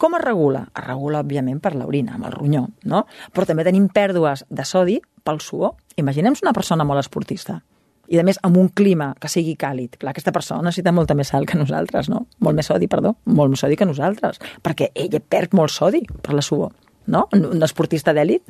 Com 0.00 0.16
es 0.16 0.24
regula? 0.24 0.64
Es 0.74 0.82
regula, 0.88 1.20
òbviament, 1.22 1.60
per 1.62 1.76
l'orina, 1.76 2.16
amb 2.16 2.26
el 2.26 2.34
ronyó, 2.34 2.64
no? 2.90 3.04
Però 3.36 3.46
també 3.46 3.66
tenim 3.66 3.86
pèrdues 3.92 4.42
de 4.50 4.66
sodi 4.66 4.98
pel 5.24 5.38
suor. 5.44 5.76
Imaginem 6.00 6.34
una 6.42 6.56
persona 6.56 6.88
molt 6.88 7.04
esportista 7.04 7.60
i, 8.08 8.18
a 8.20 8.24
més, 8.26 8.38
amb 8.44 8.58
un 8.60 8.68
clima 8.68 9.12
que 9.20 9.30
sigui 9.32 9.54
càlid. 9.60 9.98
Clar, 10.00 10.12
aquesta 10.14 10.32
persona 10.34 10.64
necessita 10.66 10.92
molta 10.92 11.16
més 11.18 11.30
sal 11.32 11.46
que 11.48 11.58
nosaltres, 11.58 12.10
no? 12.12 12.24
Molt 12.44 12.58
més 12.58 12.68
sodi, 12.70 12.88
perdó. 12.90 13.14
Molt 13.24 13.54
més 13.54 13.64
sodi 13.64 13.78
que 13.80 13.88
nosaltres. 13.88 14.40
Perquè 14.64 14.90
ella 14.94 15.20
perd 15.20 15.56
molt 15.56 15.72
sodi 15.74 16.04
per 16.22 16.36
la 16.36 16.44
suor, 16.44 16.74
no? 17.06 17.26
Un 17.36 17.64
esportista 17.64 18.14
d'èlit 18.16 18.44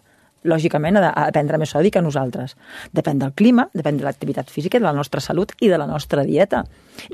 lògicament, 0.44 0.98
ha 1.00 1.26
de 1.26 1.32
prendre 1.34 1.58
més 1.60 1.72
sodi 1.74 1.90
que 1.90 2.02
nosaltres. 2.04 2.54
Depèn 2.94 3.20
del 3.22 3.32
clima, 3.36 3.66
depèn 3.74 3.98
de 3.98 4.06
l'activitat 4.06 4.50
física, 4.52 4.78
de 4.78 4.86
la 4.86 4.94
nostra 4.96 5.22
salut 5.24 5.54
i 5.60 5.70
de 5.72 5.78
la 5.80 5.86
nostra 5.88 6.24
dieta. 6.24 6.64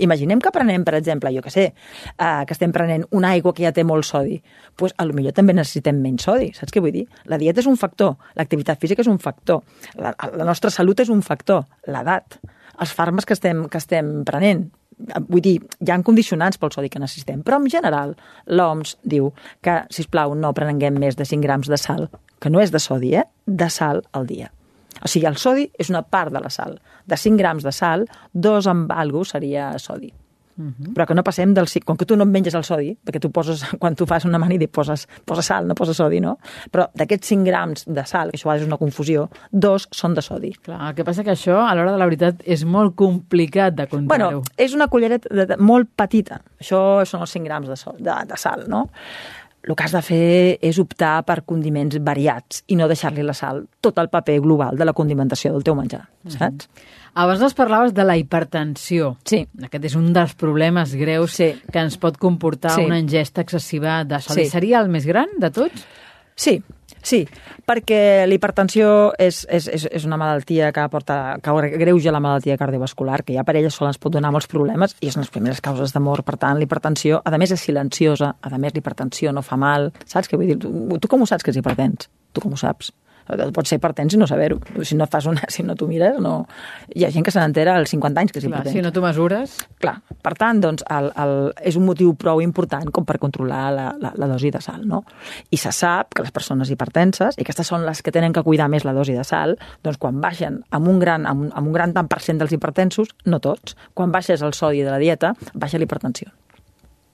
Imaginem 0.03 0.43
que 0.43 0.53
prenem, 0.55 0.85
per 0.85 0.97
exemple, 0.99 1.33
jo 1.35 1.43
que 1.43 1.53
sé, 1.55 1.67
eh, 1.71 2.43
que 2.47 2.57
estem 2.57 2.73
prenent 2.73 3.07
una 3.11 3.33
aigua 3.37 3.55
que 3.55 3.65
ja 3.65 3.73
té 3.73 3.85
molt 3.85 4.05
sodi, 4.09 4.41
doncs 4.79 4.95
a 4.99 5.07
lo 5.07 5.15
millor 5.15 5.33
també 5.37 5.55
necessitem 5.57 6.01
menys 6.03 6.27
sodi, 6.27 6.51
saps 6.57 6.73
què 6.75 6.83
vull 6.83 6.95
dir? 6.95 7.07
La 7.31 7.39
dieta 7.39 7.63
és 7.63 7.71
un 7.71 7.79
factor, 7.81 8.17
l'activitat 8.37 8.81
física 8.81 9.03
és 9.03 9.11
un 9.11 9.19
factor, 9.19 9.63
la, 9.97 10.15
la 10.35 10.45
nostra 10.45 10.71
salut 10.71 11.01
és 11.01 11.09
un 11.09 11.23
factor, 11.23 11.65
l'edat, 11.87 12.41
els 12.81 12.93
fàrmacs 12.97 13.29
que 13.29 13.37
estem, 13.37 13.67
que 13.69 13.79
estem 13.81 14.21
prenent, 14.25 14.69
vull 15.29 15.43
dir, 15.45 15.59
hi 15.81 15.93
ha 15.93 16.01
condicionants 16.05 16.59
pel 16.61 16.73
sodi 16.75 16.91
que 16.93 17.01
necessitem, 17.03 17.45
però 17.47 17.61
en 17.61 17.69
general 17.73 18.17
l'OMS 18.47 18.97
diu 19.03 19.31
que, 19.65 19.83
si 19.93 20.07
plau 20.11 20.35
no 20.35 20.53
prenguem 20.57 20.99
més 21.01 21.17
de 21.17 21.27
5 21.29 21.45
grams 21.45 21.71
de 21.71 21.79
sal, 21.81 22.09
que 22.41 22.51
no 22.51 22.63
és 22.65 22.73
de 22.73 22.81
sodi, 22.81 23.15
eh? 23.21 23.27
de 23.47 23.69
sal 23.71 24.03
al 24.13 24.27
dia. 24.27 24.51
O 25.01 25.09
sigui, 25.09 25.29
el 25.29 25.39
sodi 25.41 25.69
és 25.81 25.93
una 25.93 26.03
part 26.03 26.33
de 26.35 26.41
la 26.43 26.51
sal. 26.53 26.79
De 27.09 27.17
5 27.17 27.39
grams 27.39 27.65
de 27.65 27.73
sal, 27.73 28.09
dos 28.33 28.67
amb 28.69 28.91
algo 28.93 29.25
seria 29.25 29.73
sodi. 29.79 30.11
Uh 30.61 30.67
-huh. 30.67 30.93
Però 30.93 31.07
que 31.07 31.15
no 31.15 31.23
passem 31.23 31.55
del... 31.55 31.67
Com 31.85 31.97
que 31.97 32.05
tu 32.05 32.17
no 32.17 32.27
menges 32.27 32.55
el 32.55 32.65
sodi, 32.65 32.99
perquè 33.05 33.19
tu 33.19 33.31
poses, 33.31 33.65
quan 33.81 33.95
tu 33.95 34.07
fas 34.07 34.25
una 34.25 34.37
amanida 34.37 34.67
poses, 34.69 35.09
poses 35.25 35.47
sal, 35.47 35.67
no 35.67 35.75
poses 35.75 35.97
sodi, 35.97 36.21
no? 36.21 36.39
Però 36.71 36.91
d'aquests 36.95 37.29
5 37.29 37.45
grams 37.45 37.85
de 37.87 38.05
sal, 38.05 38.31
que 38.31 38.37
això 38.37 38.55
és 38.55 38.67
una 38.67 38.77
confusió, 38.77 39.31
dos 39.51 39.89
són 39.91 40.15
de 40.15 40.23
sodi. 40.23 40.53
Clar, 40.63 40.89
el 40.89 40.95
que 40.95 41.05
passa 41.05 41.25
que 41.25 41.31
això, 41.31 41.57
a 41.67 41.75
l'hora 41.75 41.93
de 41.93 41.99
la 41.99 42.05
veritat, 42.05 42.43
és 42.45 42.65
molt 42.65 42.95
complicat 42.95 43.75
de 43.75 43.87
comptar-ho. 43.87 44.31
Bueno, 44.31 44.43
és 44.57 44.75
una 44.75 44.89
cullereta 44.89 45.29
de, 45.35 45.47
de, 45.47 45.57
molt 45.57 45.89
petita. 45.97 46.43
Això 46.61 47.07
són 47.07 47.21
els 47.21 47.31
5 47.31 47.45
grams 47.45 47.69
de, 47.69 47.77
sol, 47.77 47.97
de, 47.99 48.13
de 48.27 48.37
sal, 48.37 48.65
no? 48.69 48.89
El 49.63 49.77
que 49.77 49.85
has 49.85 49.93
de 49.93 50.03
fer 50.03 50.59
és 50.65 50.79
optar 50.81 51.21
per 51.29 51.43
condiments 51.49 51.99
variats 52.05 52.63
i 52.69 52.79
no 52.81 52.89
deixar-li 52.89 53.25
la 53.27 53.35
sal 53.37 53.67
tot 53.81 53.99
el 54.01 54.09
paper 54.09 54.39
global 54.41 54.79
de 54.81 54.89
la 54.89 54.95
condimentació 54.97 55.53
del 55.53 55.67
teu 55.67 55.77
menjar, 55.77 56.07
saps? 56.27 56.41
Mm 56.41 56.49
-hmm. 56.49 56.99
Abans 57.15 57.43
ens 57.43 57.55
parlaves 57.55 57.93
de 57.95 58.05
la 58.05 58.17
hipertensió. 58.17 59.17
Sí. 59.25 59.47
Aquest 59.67 59.85
és 59.85 59.97
un 59.99 60.13
dels 60.13 60.35
problemes 60.35 60.95
greus 60.95 61.33
sí. 61.33 61.51
que 61.73 61.79
ens 61.83 61.99
pot 61.99 62.17
comportar 62.17 62.77
sí. 62.77 62.85
una 62.85 62.99
ingesta 62.99 63.43
excessiva 63.43 64.05
de 64.05 64.21
sodi. 64.21 64.45
Sí. 64.45 64.51
Seria 64.51 64.81
el 64.81 64.89
més 64.89 65.07
gran 65.07 65.27
de 65.39 65.51
tots? 65.51 65.87
Sí, 66.37 66.61
Sí, 67.03 67.23
perquè 67.65 68.27
l'hipertensió 68.29 68.89
és, 69.19 69.41
és, 69.49 69.67
és, 69.73 69.87
és 69.89 70.05
una 70.05 70.19
malaltia 70.21 70.69
que 70.77 70.85
porta, 70.93 71.39
que 71.43 71.71
greuja 71.81 72.13
la 72.13 72.21
malaltia 72.21 72.59
cardiovascular, 72.61 73.23
que 73.25 73.37
ja 73.39 73.45
per 73.47 73.57
ella 73.57 73.71
sola 73.73 73.93
ens 73.95 74.01
pot 74.01 74.13
donar 74.13 74.33
molts 74.35 74.51
problemes 74.51 74.97
i 75.01 75.09
és 75.09 75.17
una 75.17 75.25
de 75.25 75.29
les 75.29 75.33
primeres 75.33 75.63
causes 75.65 75.95
de 75.97 76.03
mort. 76.05 76.27
Per 76.27 76.37
tant, 76.41 76.61
l'hipertensió, 76.61 77.23
a 77.25 77.41
més, 77.41 77.55
és 77.57 77.65
silenciosa, 77.65 78.35
a 78.41 78.59
més, 78.59 78.75
l'hipertensió 78.77 79.33
no 79.33 79.45
fa 79.47 79.57
mal. 79.61 79.91
Saps 80.05 80.29
què 80.29 80.37
vull 80.37 80.53
dir? 80.53 80.59
Tu, 80.61 80.73
tu 81.01 81.09
com 81.09 81.25
ho 81.25 81.31
saps 81.31 81.47
que 81.47 81.55
és 81.55 81.61
hipertens? 81.61 82.11
Tu 82.35 82.45
com 82.45 82.53
ho 82.53 82.61
saps? 82.61 82.93
Pot 83.55 83.69
ser 83.69 83.79
hipertens 83.81 84.15
i 84.15 84.21
no 84.21 84.29
saber-ho. 84.31 84.59
Si 84.87 84.97
no 84.99 85.07
fas 85.11 85.27
una, 85.31 85.45
si 85.55 85.65
no 85.67 85.77
t'ho 85.79 85.89
mires, 85.91 86.19
no... 86.23 86.45
Hi 86.95 87.07
ha 87.07 87.11
gent 87.15 87.27
que 87.27 87.35
se 87.35 87.41
n'entera 87.43 87.77
als 87.79 87.93
50 87.95 88.25
anys 88.25 88.35
que 88.35 88.43
és 88.43 88.49
Clar. 88.51 88.65
Si 88.75 88.83
no 88.85 88.93
t'ho 88.93 89.03
mesures... 89.05 89.57
Clar, 89.81 89.97
per 90.23 90.35
tant, 90.39 90.61
doncs, 90.63 90.85
el, 90.93 91.11
el, 91.23 91.35
és 91.67 91.79
un 91.79 91.87
motiu 91.87 92.13
prou 92.19 92.43
important 92.45 92.91
com 92.93 93.07
per 93.09 93.17
controlar 93.23 93.63
la, 93.77 93.87
la, 94.01 94.13
la 94.19 94.29
dosi 94.31 94.51
de 94.53 94.61
sal, 94.65 94.83
no? 94.89 95.03
I 95.51 95.61
se 95.61 95.73
sap 95.77 96.15
que 96.17 96.25
les 96.27 96.35
persones 96.35 96.73
hipertenses, 96.73 97.39
i 97.39 97.47
aquestes 97.47 97.71
són 97.71 97.87
les 97.87 98.03
que 98.05 98.13
tenen 98.15 98.35
que 98.37 98.45
cuidar 98.47 98.69
més 98.73 98.85
la 98.85 98.95
dosi 98.97 99.17
de 99.17 99.25
sal, 99.25 99.57
doncs 99.87 100.01
quan 100.03 100.21
baixen 100.21 100.61
amb 100.77 100.91
un 100.91 101.01
gran, 101.01 101.27
amb, 101.31 101.49
amb 101.55 101.71
un 101.71 101.77
gran 101.77 101.97
tant 101.97 102.11
per 102.11 102.21
cent 102.25 102.43
dels 102.43 102.53
hipertensos, 102.57 103.15
no 103.27 103.41
tots, 103.41 103.79
quan 103.95 104.13
baixes 104.13 104.45
el 104.45 104.57
sodi 104.59 104.85
de 104.85 104.93
la 104.93 105.01
dieta, 105.03 105.35
baixa 105.55 105.81
l'hipertensió. 105.81 106.33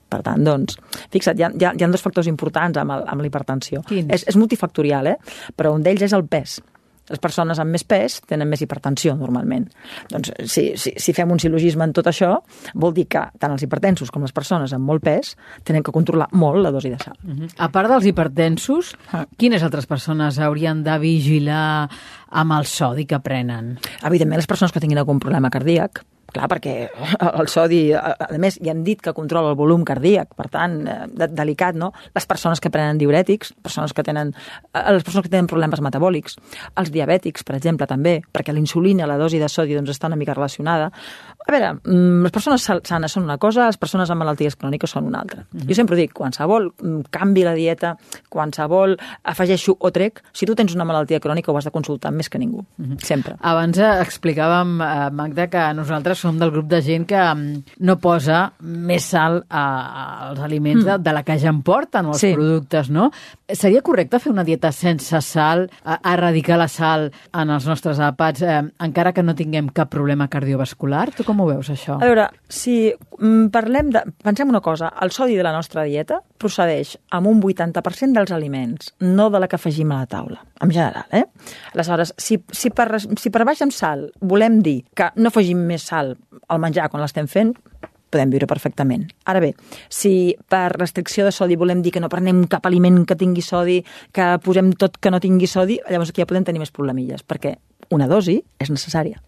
Per 0.09 0.23
tant, 0.23 0.45
doncs, 0.47 0.79
fixa't, 1.11 1.39
hi 1.39 1.43
ha, 1.43 1.51
hi 1.51 1.67
ha, 1.67 1.75
hi 1.75 1.83
ha 1.83 1.91
dos 1.91 2.05
factors 2.05 2.31
importants 2.31 2.79
amb, 2.79 2.95
el, 2.95 3.05
amb 3.11 3.25
l'hipertensió. 3.25 3.83
És, 3.91 4.27
és 4.31 4.39
multifactorial, 4.39 5.11
eh? 5.11 5.19
però 5.57 5.75
un 5.75 5.83
d'ells 5.83 6.07
és 6.07 6.15
el 6.17 6.27
pes. 6.31 6.61
Les 7.07 7.21
persones 7.23 7.59
amb 7.63 7.71
més 7.71 7.85
pes 7.87 8.19
tenen 8.27 8.49
més 8.51 8.63
hipertensió, 8.65 9.15
normalment. 9.19 9.69
Doncs, 10.11 10.33
si, 10.51 10.65
si, 10.81 10.93
si 10.99 11.15
fem 11.15 11.31
un 11.31 11.39
silogisme 11.43 11.87
en 11.87 11.95
tot 11.95 12.09
això, 12.11 12.33
vol 12.75 12.95
dir 12.97 13.07
que 13.13 13.23
tant 13.39 13.55
els 13.55 13.63
hipertensos 13.63 14.11
com 14.15 14.27
les 14.27 14.35
persones 14.35 14.75
amb 14.75 14.91
molt 14.91 15.05
pes 15.07 15.37
tenen 15.67 15.87
que 15.87 15.95
controlar 15.95 16.27
molt 16.35 16.65
la 16.65 16.75
dosi 16.75 16.91
de 16.91 16.99
sal. 16.99 17.15
Uh 17.23 17.31
-huh. 17.31 17.51
A 17.59 17.71
part 17.71 17.89
dels 17.91 18.07
hipertensos, 18.07 18.97
ah. 19.13 19.25
quines 19.37 19.63
altres 19.63 19.87
persones 19.87 20.39
haurien 20.39 20.83
de 20.83 20.99
vigilar 20.99 21.89
amb 22.31 22.53
el 22.53 22.65
sodi 22.65 23.07
que 23.07 23.21
prenen? 23.21 23.79
Evidentment, 24.03 24.39
les 24.39 24.47
persones 24.47 24.73
que 24.73 24.81
tinguin 24.81 24.99
algun 24.99 25.21
problema 25.21 25.51
cardíac, 25.51 26.05
Clar, 26.35 26.49
perquè 26.51 26.73
el 27.39 27.49
sodi, 27.49 27.81
a 27.95 28.27
més, 28.43 28.59
ja 28.59 28.73
hem 28.73 28.83
dit 28.87 29.01
que 29.03 29.15
controla 29.17 29.53
el 29.53 29.59
volum 29.59 29.85
cardíac, 29.87 30.33
per 30.37 30.49
tant, 30.53 30.75
eh, 30.89 30.97
de, 31.09 31.29
delicat, 31.33 31.79
no? 31.79 31.93
Les 32.17 32.27
persones 32.27 32.61
que 32.61 32.73
prenen 32.75 32.99
diurètics, 32.99 33.53
persones 33.63 33.95
que 33.95 34.03
tenen, 34.07 34.33
eh, 34.73 34.83
les 34.93 35.07
persones 35.07 35.29
que 35.29 35.33
tenen 35.33 35.47
problemes 35.51 35.81
metabòlics, 35.81 36.37
els 36.83 36.91
diabètics, 36.93 37.47
per 37.47 37.57
exemple, 37.57 37.87
també, 37.87 38.19
perquè 38.35 38.53
la 38.53 38.63
insulina, 38.63 39.07
la 39.07 39.19
dosi 39.21 39.39
de 39.39 39.49
sodi, 39.49 39.79
doncs, 39.79 39.95
està 39.95 40.11
una 40.11 40.19
mica 40.19 40.35
relacionada. 40.35 40.91
A 41.47 41.53
veure, 41.53 41.75
mm, 41.85 42.23
les 42.25 42.33
persones 42.35 42.63
sa- 42.63 42.81
sanes 42.83 43.13
són 43.13 43.23
una 43.23 43.39
cosa, 43.39 43.67
les 43.67 43.77
persones 43.79 44.11
amb 44.11 44.19
malalties 44.19 44.57
cròniques 44.59 44.91
són 44.91 45.05
una 45.07 45.21
altra. 45.21 45.45
Jo 45.55 45.75
sempre 45.75 45.95
dic, 45.97 46.13
qualsevol 46.13 46.73
mm, 46.83 47.05
canvi 47.11 47.45
la 47.47 47.53
dieta, 47.55 47.97
qualsevol 48.29 48.97
afegeixo 49.23 49.77
o 49.79 49.91
trec, 49.95 50.23
si 50.33 50.45
tu 50.47 50.57
tens 50.59 50.75
una 50.75 50.85
malaltia 50.85 51.21
crònica 51.21 51.53
ho 51.53 51.57
has 51.59 51.65
de 51.65 51.71
consultar 51.71 52.11
més 52.13 52.29
que 52.29 52.39
ningú, 52.43 52.65
sempre. 52.99 53.37
Abans 53.41 53.79
eh, 53.79 53.93
explicàvem, 54.03 54.81
eh, 54.83 55.11
Magda, 55.15 55.47
que 55.53 55.63
nosaltres 55.75 56.19
som 56.19 56.37
del 56.39 56.51
grup 56.51 56.67
de 56.67 56.83
gent 56.83 57.07
que 57.07 57.21
mm, 57.23 57.63
no 57.87 57.97
posa 58.03 58.53
més 58.61 59.05
sal 59.05 59.45
als 59.49 60.41
aliments 60.41 60.85
de, 60.85 60.99
de 60.99 61.13
la 61.15 61.23
que 61.23 61.39
ja 61.39 61.51
en 61.55 61.63
porten, 61.63 62.07
o 62.07 62.17
els 62.17 62.21
Sí. 62.27 62.33
productes, 62.35 62.91
no? 62.91 63.11
Seria 63.49 63.83
correcte 63.83 64.19
fer 64.19 64.33
una 64.33 64.43
dieta 64.45 64.73
sense 64.73 65.21
sal, 65.23 65.69
erradicar 66.03 66.59
la 66.59 66.67
sal 66.69 67.13
en 67.33 67.51
els 67.51 67.67
nostres 67.67 68.01
àpats, 68.03 68.43
eh, 68.43 68.63
encara 68.83 69.13
que 69.13 69.23
no 69.23 69.35
tinguem 69.39 69.69
cap 69.71 69.89
problema 69.91 70.27
cardiovascular? 70.29 71.13
Tu 71.15 71.23
com 71.25 71.36
ho 71.41 71.47
veus, 71.49 71.71
això? 71.73 71.97
A 72.01 72.07
veure, 72.09 72.27
si 72.49 72.77
mm, 72.93 73.49
parlem 73.55 73.91
de... 73.95 74.03
Pensem 74.25 74.51
una 74.53 74.63
cosa, 74.65 74.93
el 75.03 75.13
sodi 75.15 75.37
de 75.39 75.45
la 75.47 75.53
nostra 75.55 75.85
dieta 75.87 76.21
procedeix 76.39 76.97
amb 77.17 77.31
un 77.31 77.43
80% 77.43 78.17
dels 78.17 78.33
aliments, 78.35 78.93
no 79.01 79.29
de 79.31 79.41
la 79.43 79.49
que 79.49 79.59
afegim 79.59 79.93
a 79.93 80.03
la 80.03 80.11
taula, 80.11 80.43
en 80.61 80.73
general, 80.73 81.07
eh? 81.13 81.25
Aleshores, 81.75 82.15
si, 82.19 82.41
si, 82.53 82.71
per, 82.71 82.89
si 83.01 83.33
per 83.35 83.45
baix 83.49 83.63
amb 83.65 83.75
sal 83.75 84.09
volem 84.21 84.61
dir 84.65 84.81
que 84.97 85.11
no 85.17 85.33
afegim 85.33 85.67
més 85.69 85.87
sal 85.91 86.15
al 86.49 86.63
menjar 86.63 86.89
quan 86.91 87.05
l'estem 87.05 87.29
fent, 87.31 87.55
podem 88.11 88.31
viure 88.33 88.49
perfectament. 88.49 89.07
Ara 89.29 89.43
bé, 89.43 89.53
si 89.93 90.35
per 90.49 90.71
restricció 90.77 91.27
de 91.27 91.35
sodi 91.35 91.59
volem 91.59 91.83
dir 91.83 91.93
que 91.95 92.03
no 92.03 92.11
prenem 92.13 92.45
cap 92.51 92.67
aliment 92.69 93.03
que 93.07 93.19
tingui 93.19 93.45
sodi, 93.45 93.81
que 94.15 94.37
posem 94.45 94.73
tot 94.79 95.01
que 95.03 95.13
no 95.13 95.21
tingui 95.21 95.51
sodi, 95.51 95.81
llavors 95.91 96.15
aquí 96.15 96.23
ja 96.23 96.31
podem 96.31 96.47
tenir 96.47 96.63
més 96.63 96.75
problemilles, 96.75 97.27
perquè 97.27 97.57
una 97.95 98.09
dosi 98.11 98.41
és 98.63 98.73
necessària. 98.73 99.21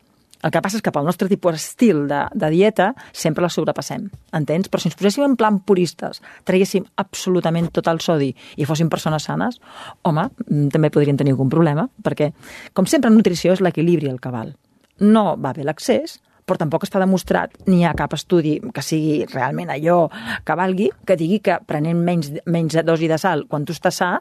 El 0.42 0.52
que 0.54 0.60
passa 0.62 0.78
és 0.78 0.84
que 0.86 0.92
pel 0.94 1.06
nostre 1.06 1.26
tipus 1.30 1.56
estil 1.58 2.04
de, 2.10 2.20
de 2.30 2.50
dieta 2.54 2.92
sempre 3.10 3.42
la 3.42 3.50
sobrepassem, 3.50 4.04
entens? 4.38 4.70
Però 4.70 4.82
si 4.82 4.90
ens 4.90 4.98
poséssim 4.98 5.26
en 5.26 5.34
plan 5.38 5.58
puristes, 5.66 6.22
traguéssim 6.46 6.86
absolutament 7.02 7.72
tot 7.74 7.90
el 7.90 7.98
sodi 8.04 8.30
i 8.56 8.68
fóssim 8.68 8.90
persones 8.92 9.26
sanes, 9.26 9.58
home, 10.06 10.28
mm, 10.46 10.70
també 10.74 10.92
podríem 10.94 11.18
tenir 11.18 11.34
algun 11.34 11.50
problema, 11.50 11.88
perquè, 12.04 12.30
com 12.72 12.86
sempre 12.86 13.10
en 13.10 13.18
nutrició, 13.18 13.56
és 13.56 13.64
l'equilibri 13.64 14.12
el 14.12 14.22
que 14.22 14.34
val. 14.34 14.54
No 15.02 15.34
va 15.42 15.52
bé 15.56 15.66
l'accés, 15.66 16.20
però 16.48 16.62
tampoc 16.62 16.86
està 16.86 17.02
demostrat, 17.02 17.52
ni 17.68 17.82
hi 17.82 17.86
ha 17.86 17.94
cap 17.98 18.14
estudi 18.16 18.56
que 18.74 18.82
sigui 18.84 19.24
realment 19.28 19.74
allò 19.74 20.06
que 20.46 20.56
valgui, 20.56 20.88
que 21.06 21.18
digui 21.20 21.42
que 21.44 21.58
prenent 21.66 22.00
menys, 22.00 22.32
menys 22.46 22.78
dosi 22.86 23.10
de 23.10 23.18
sal 23.20 23.44
quan 23.50 23.66
tu 23.68 23.76
estàs 23.76 24.00
sa 24.00 24.14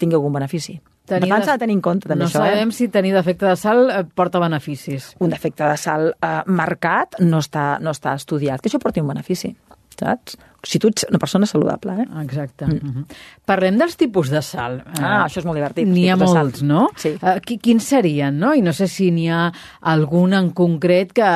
tingui 0.00 0.18
algun 0.18 0.34
benefici. 0.34 0.80
Per 1.08 1.20
tant, 1.24 1.44
s'ha 1.46 1.56
de 1.56 1.62
tenir 1.64 1.76
en 1.78 1.82
compte 1.84 2.08
també 2.08 2.24
no 2.24 2.28
això. 2.28 2.42
sabem 2.44 2.72
Eh? 2.72 2.76
si 2.76 2.88
tenir 2.92 3.14
defecte 3.16 3.48
de 3.48 3.56
sal 3.56 3.88
eh, 3.90 4.02
porta 4.14 4.40
beneficis. 4.42 5.14
Un 5.24 5.32
defecte 5.34 5.64
de 5.64 5.76
sal 5.80 6.12
eh, 6.14 6.34
marcat 6.46 7.18
no 7.24 7.40
està, 7.44 7.78
no 7.80 7.94
està 7.96 8.14
estudiat, 8.18 8.60
que 8.60 8.70
això 8.70 8.80
porti 8.82 9.02
un 9.04 9.10
benefici, 9.10 9.54
saps? 9.98 10.38
Si 10.62 10.80
tu 10.82 10.88
ets 10.90 11.06
una 11.08 11.20
persona 11.22 11.46
saludable, 11.46 11.94
eh? 12.02 12.06
Exacte. 12.22 12.66
Mm. 12.66 12.72
Uh 12.72 12.94
-huh. 12.94 13.04
Parlem 13.44 13.78
dels 13.78 13.96
tipus 13.96 14.30
de 14.30 14.42
sal. 14.42 14.82
Ah, 15.00 15.08
Eh, 15.08 15.24
això 15.26 15.38
és 15.38 15.44
molt 15.44 15.56
divertit, 15.56 15.86
N'hi 15.86 16.08
ha 16.10 16.16
molts, 16.16 16.62
no? 16.62 16.88
Sí. 16.96 17.14
Uh, 17.22 17.38
qui, 17.44 17.58
quins 17.58 17.84
serien, 17.84 18.36
no? 18.38 18.52
I 18.54 18.62
no 18.62 18.72
sé 18.72 18.88
si 18.88 19.10
n'hi 19.10 19.28
ha 19.28 19.52
algun 19.80 20.34
en 20.34 20.50
concret 20.50 21.12
que 21.12 21.30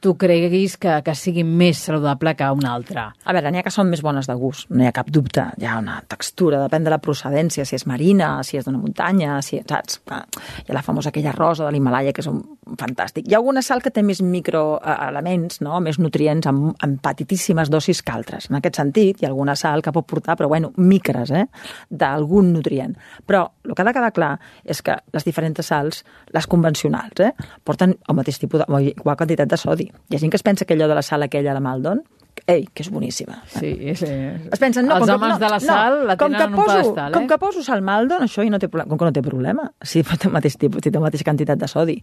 tu 0.00 0.16
creguis 0.16 0.76
que, 0.76 1.02
que 1.02 1.14
sigui 1.14 1.44
més 1.44 1.78
saludable 1.78 2.34
que 2.34 2.50
un 2.50 2.66
altre. 2.66 3.00
A 3.24 3.32
veure, 3.32 3.50
n'hi 3.50 3.58
ha 3.58 3.62
que 3.62 3.70
són 3.70 3.88
més 3.88 4.02
bones 4.02 4.26
de 4.26 4.34
gust, 4.34 4.68
no 4.70 4.84
hi 4.84 4.86
ha 4.86 4.92
cap 4.92 5.10
dubte. 5.10 5.44
Hi 5.58 5.66
ha 5.66 5.78
una 5.78 6.02
textura, 6.06 6.62
depèn 6.66 6.84
de 6.84 6.90
la 6.90 6.98
procedència, 6.98 7.64
si 7.64 7.74
és 7.74 7.86
marina, 7.86 8.42
si 8.44 8.56
és 8.58 8.64
d'una 8.64 8.78
muntanya, 8.78 9.40
si, 9.42 9.60
saps? 9.68 10.00
Hi 10.10 10.70
ha 10.70 10.74
la 10.74 10.82
famosa 10.82 11.08
aquella 11.08 11.32
rosa 11.32 11.64
de 11.64 11.72
l'Himalaya, 11.72 12.12
que 12.12 12.20
és 12.20 12.30
un 12.30 12.42
fantàstic. 12.76 13.26
Hi 13.28 13.34
ha 13.34 13.38
alguna 13.38 13.62
sal 13.62 13.82
que 13.82 13.90
té 13.90 14.02
més 14.02 14.20
microelements, 14.22 15.60
no? 15.64 15.80
més 15.80 15.98
nutrients, 15.98 16.46
amb, 16.46 16.74
amb 16.84 17.00
petitíssimes 17.02 17.70
dosis 17.70 18.02
que 18.02 18.12
altres. 18.12 18.50
En 18.58 18.62
aquest 18.64 18.80
sentit, 18.80 19.22
ha 19.22 19.28
alguna 19.30 19.54
sal 19.56 19.80
que 19.86 19.92
pot 19.94 20.04
portar, 20.10 20.34
però 20.36 20.48
bueno, 20.50 20.72
micres, 20.76 21.30
eh? 21.30 21.44
d'algun 21.88 22.52
nutrient. 22.52 22.96
Però 23.26 23.44
el 23.64 23.74
que 23.74 23.82
ha 23.82 23.86
de 23.86 23.94
quedar 23.94 24.12
clar 24.16 24.32
és 24.64 24.82
que 24.82 24.96
les 25.14 25.24
diferents 25.26 25.62
sals, 25.66 26.02
les 26.34 26.46
convencionals, 26.50 27.20
eh? 27.22 27.32
porten 27.64 27.94
el 28.08 28.16
mateix 28.18 28.38
tipus 28.42 28.64
de, 28.64 28.66
o 28.68 28.80
igual 28.82 29.16
quantitat 29.16 29.48
de 29.48 29.56
sodi. 29.60 29.86
Hi 30.10 30.16
ha 30.18 30.22
gent 30.24 30.32
que 30.34 30.40
es 30.40 30.46
pensa 30.46 30.66
que 30.66 30.74
allò 30.74 30.88
de 30.90 30.96
la 30.98 31.02
sal 31.06 31.22
aquella, 31.22 31.54
la 31.54 31.62
Maldon, 31.62 32.02
ei, 32.46 32.66
que 32.72 32.82
és 32.82 32.90
boníssima. 32.94 33.40
Sí, 33.50 33.72
sí. 33.98 34.06
Es 34.08 34.58
pensen, 34.62 34.86
no, 34.86 34.96
Els 34.98 35.06
com 35.06 35.08
que, 35.10 35.16
homes 35.18 35.34
no, 35.36 35.38
de 35.44 35.48
la 35.54 35.60
sal 35.60 36.00
no, 36.00 36.04
la 36.10 36.16
tenen 36.16 36.36
que 36.38 36.44
en 36.44 36.54
un 36.54 36.60
poso, 36.60 36.74
pedestal, 36.80 37.12
eh? 37.12 37.14
Com 37.18 37.26
que 37.30 37.38
poso 37.38 37.62
sal 37.66 37.82
Maldon, 37.82 38.22
això 38.26 38.44
i 38.46 38.50
no 38.50 38.58
té, 38.62 38.68
problema- 38.70 38.90
com 38.90 38.98
que 38.98 39.08
no 39.08 39.12
té 39.14 39.22
problema. 39.22 39.70
Si 39.82 40.02
té 40.02 40.18
el 40.26 40.34
mateix 40.34 40.58
tipus, 40.58 40.82
si 40.82 40.90
té 40.90 40.98
la 40.98 41.06
mateixa 41.08 41.26
quantitat 41.30 41.58
de 41.58 41.68
sodi. 41.70 41.96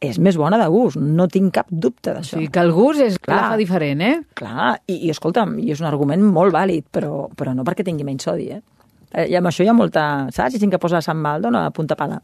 És 0.00 0.18
més 0.22 0.36
bona 0.38 0.58
de 0.60 0.66
gust, 0.70 0.96
no 0.96 1.26
tinc 1.26 1.52
cap 1.56 1.66
dubte 1.70 2.12
O 2.12 2.14
d'això. 2.14 2.36
sigui, 2.36 2.48
que 2.54 2.60
el 2.62 2.70
gust 2.72 3.00
és 3.02 3.16
clar. 3.18 3.32
Clar. 3.34 3.42
la 3.42 3.50
fa 3.50 3.56
diferent, 3.58 4.00
eh? 4.06 4.20
Clar, 4.38 4.68
i, 4.86 5.00
i 5.08 5.10
escolta'm, 5.10 5.56
i 5.58 5.72
és 5.74 5.80
un 5.82 5.88
argument 5.90 6.22
molt 6.22 6.54
vàlid, 6.54 6.86
però, 6.94 7.26
però 7.34 7.54
no 7.54 7.64
perquè 7.66 7.82
tingui 7.86 8.06
menys 8.06 8.22
sodi, 8.28 8.50
eh? 8.54 8.60
Eh, 9.10 9.24
I 9.32 9.36
amb 9.40 9.48
això 9.50 9.64
hi 9.64 9.68
ha 9.68 9.74
molta... 9.74 10.28
Saps? 10.30 10.52
Hi 10.54 10.58
ha 10.58 10.60
gent 10.60 10.70
que 10.70 10.78
posa 10.78 11.00
Sant 11.02 11.18
Maldon 11.18 11.56
a 11.56 11.70
punta 11.74 11.96
pala, 11.96 12.20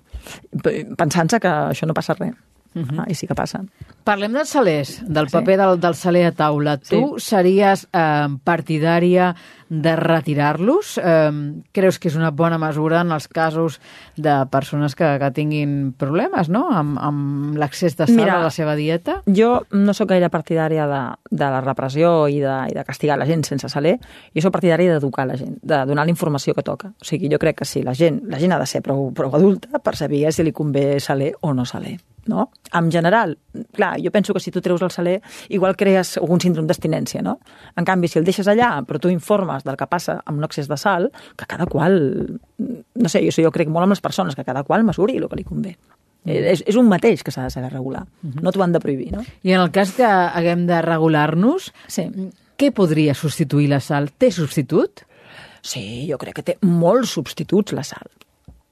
pensant-se 0.63 1.41
que 1.41 1.49
això 1.73 1.89
no 1.89 1.95
passa 1.97 2.15
res. 2.19 2.35
Uh 2.75 2.83
-huh. 2.83 3.01
ah, 3.01 3.05
I 3.09 3.15
sí 3.15 3.27
que 3.27 3.35
passa. 3.35 3.63
Parlem 4.05 4.33
dels 4.33 4.49
salers, 4.49 5.03
del 5.07 5.29
paper 5.31 5.57
del, 5.57 5.81
del 5.81 5.95
saler 5.95 6.27
a 6.27 6.33
taula. 6.33 6.79
Sí. 6.83 6.97
Tu 6.97 7.19
series 7.19 7.89
eh, 7.93 8.29
partidària 8.45 9.35
de 9.69 9.97
retirar-los? 9.97 10.99
Eh, 10.99 11.63
creus 11.73 11.99
que 11.99 12.09
és 12.09 12.17
una 12.17 12.31
bona 12.31 12.59
mesura 12.59 13.01
en 13.01 13.13
els 13.13 13.29
casos 13.29 13.81
de 14.17 14.47
persones 14.51 14.95
que, 14.95 15.19
que 15.19 15.31
tinguin 15.31 15.95
problemes 15.97 16.49
no? 16.49 16.69
amb, 16.71 16.99
amb 17.01 17.57
l'accés 17.57 17.97
de 17.97 18.07
sal 18.07 18.17
Mira, 18.17 18.39
a 18.39 18.43
la 18.43 18.51
seva 18.51 18.75
dieta? 18.77 19.23
Jo 19.27 19.65
no 19.73 19.95
sóc 19.95 20.09
gaire 20.09 20.31
partidària 20.31 20.87
de, 20.87 21.03
de 21.31 21.51
la 21.57 21.61
repressió 21.61 22.29
i 22.29 22.41
de, 22.41 22.57
i 22.71 22.75
de 22.75 22.85
castigar 22.85 23.19
la 23.19 23.27
gent 23.27 23.45
sense 23.45 23.69
saler. 23.69 23.99
Jo 24.35 24.45
sóc 24.45 24.53
partidària 24.53 24.93
d'educar 24.95 25.27
la 25.27 25.39
gent, 25.41 25.59
de 25.63 25.85
donar 25.87 26.07
la 26.07 26.15
informació 26.15 26.55
que 26.55 26.63
toca. 26.63 26.95
O 27.01 27.05
sigui, 27.05 27.31
jo 27.33 27.39
crec 27.39 27.63
que 27.63 27.69
sí, 27.69 27.83
la 27.83 27.95
gent, 27.95 28.23
la 28.29 28.39
gent 28.39 28.53
ha 28.53 28.61
de 28.61 28.67
ser 28.67 28.83
prou, 28.83 29.11
prou 29.15 29.35
adulta 29.35 29.79
per 29.79 29.97
saber 29.97 30.27
si 30.33 30.45
li 30.45 30.53
convé 30.53 31.01
saler 31.01 31.35
o 31.41 31.55
no 31.55 31.65
saler. 31.65 31.99
No? 32.27 32.51
En 32.73 32.91
general, 32.91 33.37
clar, 33.77 33.99
jo 34.01 34.11
penso 34.11 34.33
que 34.33 34.41
si 34.41 34.51
tu 34.51 34.61
treus 34.65 34.81
el 34.83 34.91
saler, 34.91 35.19
igual 35.51 35.77
crees 35.77 36.17
algun 36.17 36.41
síndrome 36.41 36.67
d'abstinència, 36.71 37.21
no? 37.23 37.39
En 37.77 37.85
canvi, 37.85 38.09
si 38.09 38.19
el 38.19 38.25
deixes 38.25 38.49
allà, 38.49 38.79
però 38.89 38.99
tu 38.99 39.11
informes 39.13 39.63
del 39.65 39.77
que 39.77 39.87
passa 39.87 40.23
amb 40.25 40.39
un 40.39 40.45
excés 40.49 40.67
de 40.69 40.79
sal, 40.81 41.11
que 41.37 41.45
cada 41.47 41.67
qual, 41.67 42.41
no 42.59 43.09
sé, 43.13 43.21
jo, 43.27 43.35
jo 43.45 43.51
crec 43.53 43.69
molt 43.69 43.85
amb 43.85 43.93
les 43.93 44.01
persones, 44.01 44.35
que 44.35 44.45
cada 44.45 44.63
qual 44.65 44.85
mesuri 44.89 45.19
el 45.21 45.29
que 45.29 45.37
li 45.37 45.45
convé. 45.45 45.77
Eh, 46.25 46.41
És, 46.55 46.63
és 46.67 46.77
un 46.81 46.89
mateix 46.89 47.21
que 47.23 47.31
s'ha 47.31 47.45
de 47.45 47.51
saber 47.53 47.69
regular. 47.75 48.07
No 48.41 48.51
t'ho 48.51 48.63
han 48.65 48.73
de 48.73 48.81
prohibir, 48.81 49.11
no? 49.13 49.21
I 49.43 49.53
en 49.53 49.61
el 49.61 49.71
cas 49.71 49.93
que 49.93 50.05
haguem 50.09 50.65
de 50.67 50.81
regular-nos, 50.81 51.73
Sí. 51.87 52.09
què 52.57 52.73
podria 52.73 53.13
substituir 53.15 53.69
la 53.69 53.81
sal? 53.81 54.09
Té 54.17 54.31
substitut? 54.33 55.03
Sí, 55.61 56.07
jo 56.11 56.17
crec 56.17 56.35
que 56.37 56.43
té 56.43 56.59
molts 56.63 57.11
substituts 57.19 57.73
la 57.77 57.85
sal. 57.85 58.09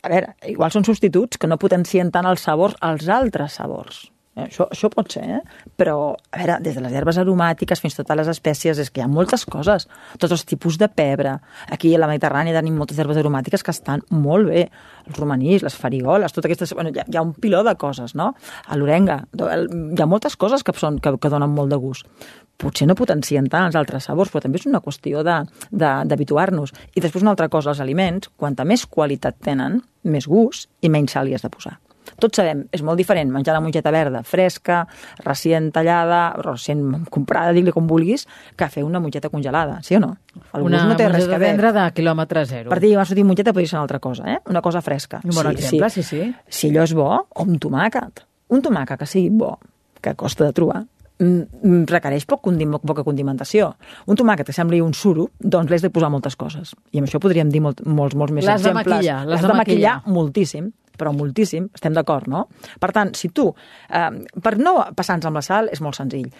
A 0.02 0.10
veure, 0.10 0.32
igual 0.50 0.72
són 0.74 0.86
substituts 0.86 1.38
que 1.38 1.46
no 1.50 1.60
potencien 1.62 2.10
tant 2.14 2.26
els 2.26 2.42
sabors 2.42 2.74
als 2.82 3.06
altres 3.06 3.58
sabors. 3.60 4.00
Eh, 4.34 4.46
Això, 4.46 4.64
això 4.72 4.88
pot 4.88 5.10
ser, 5.12 5.22
eh? 5.28 5.40
Però, 5.76 6.14
a 6.32 6.38
veure, 6.40 6.54
des 6.64 6.74
de 6.74 6.80
les 6.80 6.92
herbes 6.96 7.18
aromàtiques 7.20 7.80
fins 7.82 7.98
totes 7.98 8.16
les 8.16 8.28
espècies, 8.32 8.78
és 8.80 8.88
que 8.90 9.02
hi 9.02 9.04
ha 9.04 9.08
moltes 9.12 9.44
coses. 9.44 9.84
Tots 10.18 10.32
els 10.32 10.44
tipus 10.48 10.78
de 10.80 10.88
pebre. 10.88 11.34
Aquí 11.68 11.90
a 11.94 11.98
la 12.00 12.08
Mediterrània 12.08 12.54
tenim 12.56 12.78
moltes 12.80 12.98
herbes 12.98 13.18
aromàtiques 13.20 13.62
que 13.62 13.74
estan 13.74 14.00
molt 14.08 14.48
bé. 14.48 14.62
Els 15.06 15.18
romanís, 15.20 15.62
les 15.62 15.76
farigoles, 15.76 16.32
tot 16.32 16.48
aquestes... 16.48 16.72
Bueno, 16.72 16.88
hi, 16.94 17.02
ha, 17.02 17.04
hi 17.12 17.16
ha 17.20 17.22
un 17.26 17.34
piló 17.34 17.60
de 17.62 17.74
coses, 17.76 18.14
no? 18.16 18.30
A 18.66 18.76
l'orenga. 18.80 19.18
Hi 19.36 20.00
ha 20.00 20.06
moltes 20.08 20.36
coses 20.40 20.64
que, 20.64 20.72
són, 20.80 20.96
que, 21.04 21.12
que 21.20 21.28
donen 21.32 21.52
molt 21.52 21.68
de 21.68 21.76
gust. 21.76 22.08
Potser 22.56 22.86
no 22.88 22.94
potencien 22.96 23.48
tant 23.52 23.66
els 23.68 23.76
altres 23.76 24.08
sabors, 24.08 24.30
però 24.32 24.40
també 24.46 24.56
és 24.60 24.66
una 24.70 24.80
qüestió 24.80 25.20
de- 25.26 25.42
de- 25.70 25.94
d'habituar-nos. 26.08 26.72
I 26.96 27.00
després 27.04 27.20
una 27.22 27.32
altra 27.36 27.50
cosa, 27.52 27.70
els 27.76 27.80
aliments, 27.84 28.30
quanta 28.36 28.64
més 28.64 28.86
qualitat 28.86 29.36
tenen, 29.44 29.82
més 30.04 30.24
gust 30.26 30.70
i 30.80 30.88
menys 30.88 31.12
sal 31.18 31.28
hi 31.28 31.34
has 31.36 31.42
de 31.44 31.50
posar. 31.52 31.76
Tots 32.18 32.36
sabem, 32.36 32.64
és 32.74 32.82
molt 32.82 32.98
diferent 32.98 33.30
menjar 33.30 33.54
la 33.54 33.60
mongeta 33.60 33.90
verda 33.94 34.22
fresca, 34.26 34.86
recient 35.24 35.70
tallada, 35.72 36.32
recient 36.42 37.04
comprada, 37.10 37.52
digue 37.52 37.72
com 37.72 37.86
vulguis, 37.86 38.26
que 38.56 38.68
fer 38.68 38.82
una 38.84 39.00
mongeta 39.00 39.28
congelada, 39.30 39.80
sí 39.82 39.96
o 39.96 40.00
no? 40.00 40.16
El 40.54 40.62
Una 40.66 40.84
no 40.88 40.96
té 40.96 41.08
res 41.08 41.26
que 41.28 41.38
tendra 41.38 41.72
de 41.72 41.86
quilòmetre 41.94 42.44
zero. 42.46 42.70
Per 42.70 42.80
dir, 42.82 42.96
va 42.98 43.04
sortir 43.04 43.24
mongeta 43.24 43.52
podria 43.52 43.68
ser 43.68 43.76
una 43.78 43.82
altra 43.86 43.98
cosa, 44.00 44.24
eh? 44.32 44.38
Una 44.50 44.60
cosa 44.62 44.82
fresca. 44.82 45.20
Un 45.24 45.30
bon 45.34 45.50
exemple, 45.52 45.90
sí, 45.90 46.02
sí. 46.02 46.34
Si 46.48 46.70
allò 46.70 46.82
és 46.84 46.94
bo, 46.94 47.08
o 47.28 47.44
un 47.46 47.58
tomàquet. 47.58 48.24
Un 48.52 48.62
tomàquet 48.62 48.98
que 48.98 49.06
sigui 49.06 49.30
bo, 49.30 49.58
que 50.02 50.14
costa 50.18 50.44
de 50.44 50.52
trobar, 50.52 50.82
mm, 51.18 51.40
mm, 51.62 51.84
requereix 51.88 52.26
poc 52.26 52.42
condim 52.42 52.74
poca 52.82 53.04
condimentació. 53.04 53.76
Un 54.06 54.16
tomàquet 54.16 54.46
que 54.46 54.52
sembli 54.52 54.80
un 54.82 54.92
suro, 54.92 55.30
doncs 55.38 55.70
l'has 55.70 55.82
de 55.82 55.90
posar 55.90 56.10
moltes 56.10 56.34
coses. 56.36 56.74
I 56.92 56.98
amb 56.98 57.06
això 57.08 57.20
podríem 57.22 57.48
dir 57.48 57.60
molt, 57.62 57.80
molts, 57.86 58.14
molts 58.16 58.32
més 58.32 58.44
de 58.44 58.52
exemples. 58.52 58.86
maquillar, 58.86 59.18
l'has 59.24 59.28
L'has 59.28 59.42
de 59.42 59.48
de 59.48 59.54
maquillar 59.54 59.94
maquillar. 60.02 60.14
moltíssim, 60.14 60.72
però 60.98 61.12
moltíssim, 61.16 61.68
estem 61.74 61.94
d'acord, 61.96 62.28
no? 62.28 62.48
Per 62.80 62.92
tant, 62.92 63.14
si 63.18 63.30
tu, 63.30 63.48
eh, 63.88 64.10
per 64.42 64.58
no 64.58 64.78
passar-nos 64.96 65.26
amb 65.26 65.40
la 65.40 65.42
sal, 65.42 65.68
és 65.72 65.80
molt 65.80 65.96
senzill. 65.96 66.30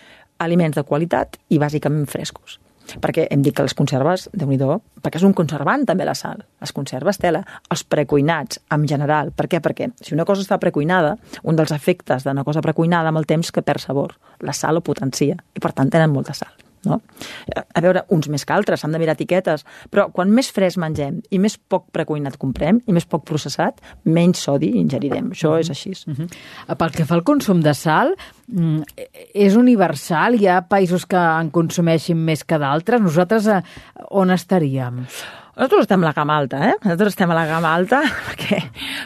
aliments 0.42 0.75
de 0.75 0.82
qualitat 0.82 1.37
i 1.54 1.59
bàsicament 1.59 2.09
frescos. 2.11 2.59
Perquè 3.02 3.28
hem 3.30 3.42
dit 3.44 3.54
que 3.54 3.62
les 3.62 3.75
conserves, 3.78 4.28
déu 4.32 4.49
nhi 4.49 4.59
perquè 4.59 5.21
és 5.21 5.26
un 5.26 5.35
conservant 5.38 5.85
també 5.87 6.04
la 6.04 6.16
sal. 6.18 6.42
Les 6.61 6.73
conserves 6.73 7.18
tela, 7.18 7.44
els 7.71 7.85
precuinats 7.85 8.59
en 8.75 8.88
general. 8.88 9.30
Per 9.30 9.47
què? 9.47 9.61
Perquè 9.61 9.92
si 10.00 10.14
una 10.14 10.25
cosa 10.25 10.42
està 10.42 10.59
precuinada, 10.59 11.16
un 11.42 11.56
dels 11.56 11.73
efectes 11.73 12.25
d'una 12.25 12.44
cosa 12.44 12.61
precuinada 12.61 13.09
amb 13.09 13.18
el 13.18 13.26
temps 13.26 13.52
que 13.52 13.62
perd 13.62 13.80
sabor. 13.80 14.18
La 14.40 14.52
sal 14.52 14.76
ho 14.76 14.80
potencia 14.80 15.37
i 15.54 15.61
per 15.61 15.73
tant 15.73 15.90
tenen 15.90 16.11
molta 16.11 16.35
sal. 16.35 16.62
No? 16.85 16.99
A 17.75 17.81
veure, 17.85 18.05
uns 18.15 18.29
més 18.33 18.45
que 18.45 18.55
altres, 18.55 18.83
s'han 18.83 18.95
de 18.95 19.01
mirar 19.03 19.15
etiquetes, 19.15 19.65
però 19.91 20.09
quan 20.15 20.33
més 20.35 20.51
fresc 20.55 20.81
mengem 20.83 21.21
i 21.31 21.39
més 21.43 21.57
poc 21.57 21.89
precuinat 21.95 22.39
comprem 22.43 22.81
i 22.87 22.97
més 22.97 23.07
poc 23.07 23.25
processat, 23.29 23.79
menys 24.05 24.43
sodi 24.47 24.73
ingerirem. 24.81 25.31
Això 25.37 25.55
és 25.61 25.71
així. 25.71 25.93
Uh 26.07 26.15
-huh. 26.15 26.77
Pel 26.79 26.91
que 26.91 27.05
fa 27.05 27.15
al 27.15 27.23
consum 27.23 27.61
de 27.61 27.75
sal, 27.75 28.15
mm, 28.49 28.83
és 29.35 29.57
universal? 29.57 30.35
Hi 30.41 30.47
ha 30.47 30.62
països 30.69 31.07
que 31.07 31.17
en 31.17 31.51
consumeixin 31.51 32.17
més 32.17 32.45
que 32.45 32.59
d'altres? 32.59 33.01
Nosaltres 33.01 33.47
eh, 33.47 33.62
on 34.11 34.31
estaríem? 34.31 35.07
Nosaltres 35.62 35.85
estem 35.85 36.02
a 36.02 36.09
la 36.09 36.12
gamma 36.12 36.37
alta, 36.40 36.59
eh? 36.66 36.73
Nosaltres 36.83 37.12
estem 37.12 37.31
a 37.31 37.35
la 37.37 37.45
gamma 37.47 37.71
alta 37.71 38.00
perquè, 38.26 38.57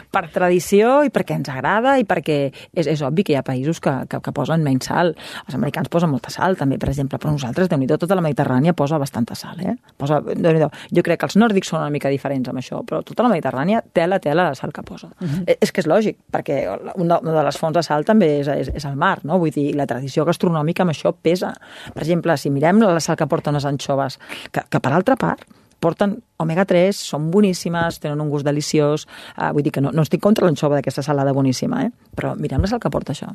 per 0.09 0.23
tradició 0.33 1.03
i 1.05 1.11
perquè 1.13 1.35
ens 1.37 1.51
agrada 1.53 1.91
i 2.01 2.05
perquè 2.09 2.37
és, 2.49 2.87
és 2.89 3.03
obvi 3.05 3.21
que 3.27 3.35
hi 3.35 3.37
ha 3.37 3.43
països 3.45 3.77
que, 3.77 3.93
que, 4.09 4.17
que 4.25 4.33
posen 4.33 4.63
menys 4.65 4.87
sal. 4.89 5.11
Els 5.43 5.53
americans 5.53 5.91
posen 5.93 6.09
molta 6.09 6.31
sal, 6.33 6.57
també, 6.57 6.79
per 6.81 6.89
exemple, 6.89 7.19
però 7.21 7.35
nosaltres, 7.35 7.69
déu 7.69 7.77
nhi 7.77 7.89
tota 7.91 8.17
la 8.17 8.23
Mediterrània 8.25 8.73
posa 8.73 8.97
bastanta 8.97 9.37
sal, 9.37 9.61
eh? 9.61 9.75
Posa, 10.01 10.17
jo 10.25 11.03
crec 11.05 11.21
que 11.21 11.29
els 11.29 11.37
nòrdics 11.37 11.69
són 11.69 11.83
una 11.83 11.91
mica 11.93 12.09
diferents 12.09 12.49
amb 12.49 12.63
això, 12.63 12.81
però 12.89 13.03
tota 13.05 13.27
la 13.27 13.31
Mediterrània 13.35 13.83
tela, 13.93 14.17
tela 14.23 14.47
la 14.49 14.57
sal 14.57 14.73
que 14.73 14.81
posa. 14.81 15.11
Uh 15.19 15.27
mhm. 15.27 15.43
-huh. 15.45 15.57
És 15.61 15.71
que 15.71 15.81
és 15.85 15.87
lògic, 15.87 16.17
perquè 16.33 16.57
una, 16.95 17.19
una 17.19 17.37
de 17.37 17.43
les 17.43 17.57
fonts 17.57 17.77
de 17.77 17.83
sal 17.83 18.03
també 18.03 18.39
és, 18.39 18.47
és, 18.47 18.71
és 18.73 18.85
el 18.85 18.95
mar, 18.95 19.19
no? 19.23 19.37
Vull 19.37 19.53
dir, 19.53 19.75
la 19.75 19.85
tradició 19.85 20.25
gastronòmica 20.25 20.81
amb 20.81 20.89
això 20.89 21.13
pesa. 21.13 21.53
Per 21.93 22.01
exemple, 22.01 22.35
si 22.37 22.49
mirem 22.49 22.79
la 22.79 22.99
sal 22.99 23.15
que 23.15 23.27
porten 23.27 23.53
les 23.53 23.65
anxoves, 23.65 24.17
que, 24.51 24.61
que 24.67 24.79
per 24.79 24.93
altra 24.93 25.15
part, 25.15 25.45
porten 25.79 26.17
omega-3, 26.41 26.97
són 27.11 27.29
boníssimes, 27.33 27.99
tenen 28.03 28.21
un 28.23 28.31
gust 28.31 28.45
deliciós. 28.47 29.07
Uh, 29.35 29.51
vull 29.55 29.65
dir 29.65 29.73
que 29.75 29.83
no, 29.83 29.91
no 29.93 30.05
estic 30.05 30.21
contra 30.23 30.47
l'anxova 30.47 30.77
d'aquesta 30.77 31.05
salada 31.05 31.35
boníssima, 31.35 31.83
eh? 31.85 31.91
però 32.15 32.35
mirem 32.37 32.63
la 32.63 32.71
sal 32.71 32.81
que 32.83 32.91
porta 32.93 33.13
això. 33.13 33.29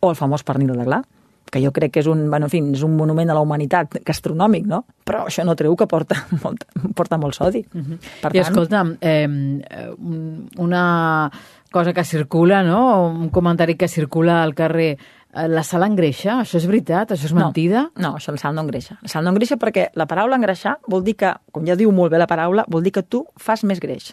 O 0.00 0.10
el 0.10 0.18
famós 0.18 0.44
pernil 0.46 0.72
de 0.72 0.86
gla, 0.86 1.02
que 1.52 1.60
jo 1.62 1.70
crec 1.76 1.92
que 1.94 2.02
és 2.02 2.08
un, 2.10 2.24
bueno, 2.32 2.48
en 2.48 2.52
fi, 2.52 2.60
és 2.74 2.82
un 2.82 2.96
monument 2.96 3.30
a 3.30 3.36
la 3.36 3.42
humanitat 3.44 4.00
gastronòmic, 4.06 4.64
no? 4.66 4.84
Però 5.06 5.26
això 5.28 5.44
no 5.46 5.54
treu 5.58 5.76
que 5.78 5.86
porta 5.90 6.24
molt, 6.44 6.64
porta 6.96 7.20
molt 7.20 7.36
sodi. 7.36 7.64
Uh 7.72 7.78
mhm. 7.78 7.92
-huh. 7.92 7.98
per 8.22 8.30
I 8.34 8.40
tant... 8.40 8.48
escolta, 8.48 8.84
eh, 9.00 9.28
una 10.58 11.30
cosa 11.70 11.92
que 11.92 12.04
circula, 12.04 12.62
no? 12.62 13.08
un 13.08 13.30
comentari 13.30 13.74
que 13.76 13.88
circula 13.88 14.42
al 14.42 14.54
carrer, 14.54 14.96
Eh, 14.96 15.23
la 15.34 15.62
sal 15.66 15.82
engreixa? 15.86 16.38
Això 16.42 16.58
és 16.60 16.66
veritat? 16.70 17.12
Això 17.14 17.26
és 17.28 17.34
mentida? 17.34 17.88
No, 17.96 18.02
no 18.06 18.10
això 18.18 18.34
la 18.34 18.40
sal 18.40 18.54
no 18.54 18.62
engreixa. 18.62 18.98
La 19.02 19.10
sal 19.10 19.24
no 19.26 19.32
engreixa 19.32 19.58
perquè 19.60 19.88
la 19.98 20.06
paraula 20.10 20.38
engreixar 20.38 20.76
vol 20.90 21.02
dir 21.06 21.16
que, 21.18 21.32
com 21.52 21.66
ja 21.66 21.76
diu 21.78 21.90
molt 21.94 22.12
bé 22.12 22.20
la 22.22 22.28
paraula, 22.30 22.66
vol 22.70 22.84
dir 22.86 22.92
que 22.94 23.02
tu 23.02 23.24
fas 23.40 23.64
més 23.66 23.82
greix. 23.82 24.12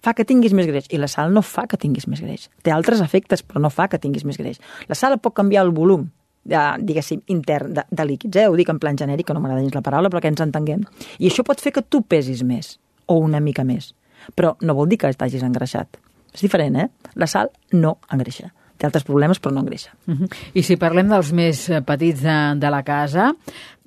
Fa 0.00 0.14
que 0.16 0.24
tinguis 0.24 0.54
més 0.56 0.68
greix. 0.70 0.86
I 0.94 1.00
la 1.00 1.10
sal 1.10 1.34
no 1.34 1.42
fa 1.44 1.66
que 1.68 1.76
tinguis 1.80 2.06
més 2.08 2.22
greix. 2.22 2.48
Té 2.64 2.72
altres 2.72 3.02
efectes, 3.04 3.42
però 3.44 3.60
no 3.60 3.70
fa 3.70 3.88
que 3.90 3.98
tinguis 4.00 4.24
més 4.24 4.38
greix. 4.40 4.60
La 4.88 4.96
sal 4.96 5.18
pot 5.20 5.34
canviar 5.36 5.66
el 5.66 5.74
volum, 5.76 6.06
de, 6.44 6.60
diguéssim, 6.86 7.20
intern 7.34 7.74
de, 7.76 7.84
de 7.90 8.06
líquids. 8.06 8.38
Eh? 8.40 8.46
Ho 8.48 8.54
dic 8.56 8.70
en 8.72 8.78
plan 8.80 8.96
genèric, 8.96 9.26
que 9.28 9.36
no 9.36 9.42
m'agrada 9.42 9.64
gens 9.66 9.76
la 9.76 9.84
paraula, 9.84 10.08
però 10.08 10.22
que 10.22 10.32
ens 10.32 10.40
entenguem. 10.40 10.86
I 11.18 11.28
això 11.28 11.44
pot 11.44 11.60
fer 11.60 11.74
que 11.76 11.82
tu 11.82 12.00
pesis 12.06 12.40
més, 12.46 12.78
o 13.10 13.18
una 13.20 13.42
mica 13.44 13.66
més. 13.66 13.92
Però 14.36 14.54
no 14.64 14.78
vol 14.78 14.88
dir 14.88 15.02
que 15.02 15.12
t'hagis 15.12 15.44
engreixat. 15.44 16.00
És 16.32 16.46
diferent, 16.46 16.78
eh? 16.78 16.88
La 17.18 17.26
sal 17.28 17.50
no 17.74 17.98
engreixa 18.08 18.54
té 18.80 18.88
altres 18.88 19.06
problemes 19.06 19.40
però 19.40 19.52
no 19.54 19.60
engreixa. 19.60 19.92
Uh 20.06 20.14
-huh. 20.14 20.28
I 20.54 20.62
si 20.62 20.76
parlem 20.76 21.08
dels 21.08 21.32
més 21.32 21.68
eh, 21.68 21.82
petits 21.82 22.22
de, 22.22 22.38
de 22.56 22.70
la 22.70 22.82
casa, 22.82 23.32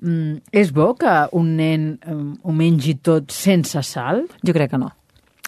mm, 0.00 0.36
és 0.52 0.72
bo 0.72 0.94
que 0.94 1.28
un 1.32 1.56
nen 1.56 1.98
um, 2.06 2.38
ho 2.42 2.52
mengi 2.52 2.94
tot 3.02 3.30
sense 3.30 3.82
sal? 3.82 4.26
Jo 4.42 4.52
crec 4.52 4.70
que 4.70 4.78
no. 4.78 4.92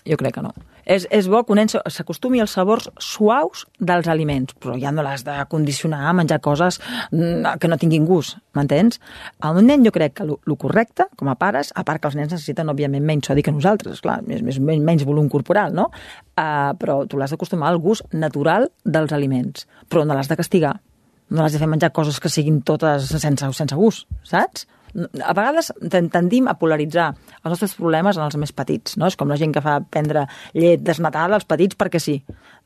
Jo 0.05 0.17
crec 0.17 0.35
que 0.35 0.43
no 0.43 0.53
és, 0.87 1.07
és 1.11 1.27
bo 1.29 1.43
que 1.45 1.67
s'acostumi 1.91 2.41
als 2.41 2.55
sabors 2.55 2.89
suaus 3.03 3.67
dels 3.79 4.07
aliments, 4.09 4.55
però 4.63 4.77
ja 4.79 4.93
no 4.95 5.03
l'has 5.03 5.25
de 5.27 5.35
condicionar 5.51 6.07
a 6.07 6.15
menjar 6.15 6.41
coses 6.41 6.79
mm, 7.11 7.59
que 7.61 7.69
no 7.69 7.77
tinguin 7.77 8.07
gust, 8.07 8.39
m'entens? 8.55 9.01
A 9.41 9.51
un 9.51 9.67
nen 9.67 9.85
jo 9.85 9.93
crec 9.93 10.15
que 10.21 10.27
el 10.27 10.57
correcte, 10.57 11.09
com 11.17 11.29
a 11.29 11.35
pares, 11.35 11.73
a 11.75 11.85
part 11.85 12.01
que 12.01 12.09
els 12.09 12.17
nens 12.17 12.33
necessiten, 12.33 12.71
òbviament, 12.71 13.05
menys 13.05 13.27
sodi 13.27 13.43
que 13.43 13.53
nosaltres, 13.53 14.01
clar, 14.05 14.21
més, 14.27 14.45
més, 14.47 14.61
menys 14.63 15.05
volum 15.05 15.29
corporal, 15.29 15.75
no? 15.75 15.91
Uh, 16.37 16.73
però 16.79 17.03
tu 17.09 17.19
l'has 17.19 17.33
d'acostumar 17.35 17.73
al 17.73 17.81
gust 17.83 18.07
natural 18.15 18.71
dels 18.85 19.13
aliments, 19.17 19.67
però 19.91 20.07
no 20.07 20.15
l'has 20.15 20.31
de 20.31 20.39
castigar. 20.39 20.77
No 21.35 21.43
l'has 21.43 21.57
de 21.57 21.59
fer 21.59 21.67
menjar 21.67 21.91
coses 21.91 22.21
que 22.23 22.31
siguin 22.31 22.61
totes 22.63 23.11
sense, 23.11 23.51
sense 23.59 23.75
gust, 23.75 24.07
saps? 24.23 24.69
A 24.97 25.33
vegades 25.37 25.73
tendim 25.91 26.49
a 26.49 26.57
polaritzar 26.59 27.11
els 27.13 27.51
nostres 27.53 27.75
problemes 27.79 28.17
en 28.17 28.27
els 28.27 28.37
més 28.41 28.53
petits, 28.57 28.97
no? 29.01 29.11
És 29.11 29.17
com 29.17 29.29
la 29.31 29.39
gent 29.41 29.53
que 29.55 29.65
fa 29.65 29.79
prendre 29.81 30.27
llet 30.55 30.85
desnatada 30.85 31.37
als 31.37 31.49
petits 31.49 31.77
perquè 31.79 32.01
sí. 32.03 32.17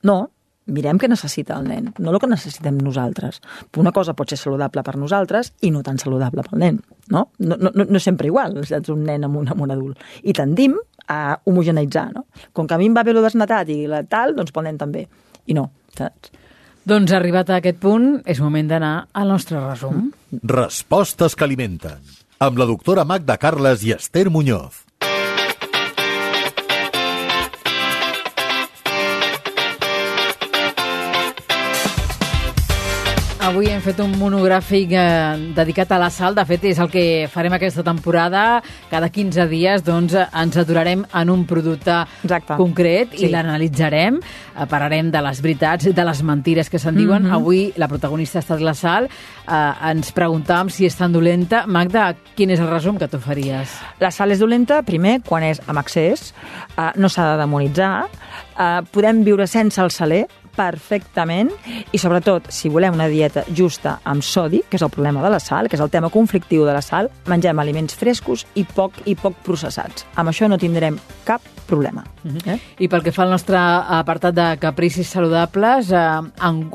No, 0.07 0.23
mirem 0.71 1.01
què 1.01 1.09
necessita 1.11 1.57
el 1.59 1.67
nen, 1.69 1.91
no 1.99 2.13
el 2.13 2.21
que 2.23 2.31
necessitem 2.31 2.79
nosaltres. 2.81 3.41
Una 3.81 3.93
cosa 3.97 4.15
pot 4.19 4.31
ser 4.31 4.39
saludable 4.41 4.85
per 4.87 4.97
nosaltres 5.01 5.53
i 5.67 5.73
no 5.75 5.83
tan 5.87 5.99
saludable 5.99 6.45
pel 6.47 6.63
nen, 6.63 6.81
no? 7.11 7.27
No, 7.39 7.59
no, 7.59 7.73
no 7.75 7.99
és 7.99 8.07
sempre 8.07 8.31
igual, 8.31 8.61
si 8.67 8.77
ets 8.77 8.93
un 8.93 9.03
nen 9.09 9.27
amb 9.27 9.41
un, 9.41 9.51
amb 9.51 9.67
un 9.67 9.75
adult. 9.75 10.05
I 10.23 10.37
tendim 10.37 10.79
a 11.11 11.41
homogeneitzar, 11.45 12.11
no? 12.15 12.27
Com 12.55 12.69
que 12.71 12.77
a 12.77 12.81
mi 12.81 12.91
em 12.91 12.95
va 12.97 13.05
bé 13.07 13.17
lo 13.17 13.25
desnatat 13.25 13.73
i 13.75 13.83
la 13.91 14.05
tal, 14.07 14.37
doncs 14.39 14.55
pel 14.55 14.69
nen 14.69 14.79
també. 14.79 15.07
I 15.51 15.57
no, 15.59 15.71
saps? 15.99 16.31
Doncs 16.91 17.13
arribat 17.13 17.51
a 17.51 17.59
aquest 17.61 17.77
punt, 17.83 18.15
és 18.25 18.41
moment 18.41 18.71
d'anar 18.71 18.95
al 19.13 19.29
nostre 19.35 19.61
resum. 19.61 20.09
Respostes 20.49 21.37
que 21.37 21.45
alimenten 21.45 22.20
amb 22.41 22.57
la 22.57 22.65
doctora 22.65 23.03
Magda 23.05 23.37
Carles 23.37 23.83
i 23.85 23.91
Esther 23.93 24.31
Muñoz. 24.33 24.90
Avui 33.51 33.67
hem 33.67 33.81
fet 33.83 33.99
un 33.99 34.13
monogràfic 34.15 34.93
eh, 34.95 35.39
dedicat 35.57 35.91
a 35.91 35.97
la 35.99 36.07
sal. 36.15 36.37
De 36.39 36.45
fet, 36.47 36.69
és 36.71 36.79
el 36.79 36.87
que 36.87 37.27
farem 37.33 37.57
aquesta 37.57 37.83
temporada. 37.83 38.61
Cada 38.87 39.09
15 39.11 39.49
dies 39.51 39.83
doncs, 39.83 40.15
ens 40.15 40.59
aturarem 40.61 41.03
en 41.19 41.33
un 41.35 41.43
producte 41.51 41.97
Exacte. 42.23 42.55
concret 42.61 43.17
sí. 43.17 43.25
i 43.27 43.31
l'analitzarem. 43.33 44.21
Eh, 44.23 44.69
parlarem 44.71 45.11
de 45.11 45.25
les 45.27 45.43
veritats, 45.43 45.91
de 45.91 46.05
les 46.07 46.23
mentires 46.23 46.71
que 46.71 46.79
se'n 46.79 46.95
diuen. 46.95 47.25
Mm 47.25 47.27
-hmm. 47.27 47.41
Avui 47.41 47.73
la 47.77 47.89
protagonista 47.89 48.39
ha 48.39 48.45
estat 48.47 48.61
la 48.61 48.75
sal. 48.75 49.09
Eh, 49.11 49.91
ens 49.91 50.15
preguntàvem 50.15 50.71
si 50.71 50.87
és 50.87 50.95
tan 50.95 51.11
dolenta. 51.13 51.67
Magda, 51.67 52.15
quin 52.37 52.51
és 52.51 52.61
el 52.61 52.71
resum 52.71 52.99
que 52.99 53.09
tu 53.09 53.19
faries? 53.19 53.69
La 53.99 54.13
sal 54.13 54.31
és 54.31 54.39
dolenta, 54.39 54.83
primer, 54.83 55.23
quan 55.27 55.43
és 55.43 55.61
amb 55.67 55.79
excés. 55.81 56.35
Eh, 56.79 56.93
no 56.95 57.09
s'ha 57.09 57.33
de 57.33 57.39
demonitzar. 57.39 58.07
Eh, 58.57 58.81
podem 58.93 59.25
viure 59.25 59.47
sense 59.47 59.81
el 59.83 59.91
saler, 59.91 60.29
perfectament 60.61 61.53
i 61.93 61.99
sobretot, 62.01 62.51
si 62.53 62.69
volem 62.73 62.97
una 62.99 63.09
dieta 63.09 63.47
justa 63.57 63.99
amb 64.05 64.25
sodi, 64.25 64.63
que 64.69 64.77
és 64.77 64.85
el 64.85 64.93
problema 64.93 65.25
de 65.25 65.33
la 65.33 65.41
sal, 65.41 65.69
que 65.69 65.79
és 65.79 65.85
el 65.85 65.93
tema 65.93 66.13
conflictiu 66.13 66.67
de 66.69 66.75
la 66.77 66.85
sal, 66.85 67.09
mengem 67.31 67.63
aliments 67.63 67.97
frescos 67.97 68.45
i 68.61 68.67
poc 68.69 69.01
i 69.09 69.17
poc 69.17 69.39
processats. 69.47 70.05
Amb 70.21 70.33
això 70.33 70.51
no 70.51 70.61
tindrem 70.61 71.01
cap 71.29 71.45
problema. 71.71 72.05
Uh 72.25 72.29
mhm. 72.29 72.39
-huh. 72.39 72.53
eh? 72.55 72.59
I 72.79 72.89
pel 72.89 73.03
que 73.03 73.13
fa 73.13 73.23
al 73.23 73.31
nostre 73.31 73.57
apartat 73.57 74.35
de 74.35 74.59
capricis 74.59 75.09
saludables, 75.09 75.93
eh, 75.93 75.99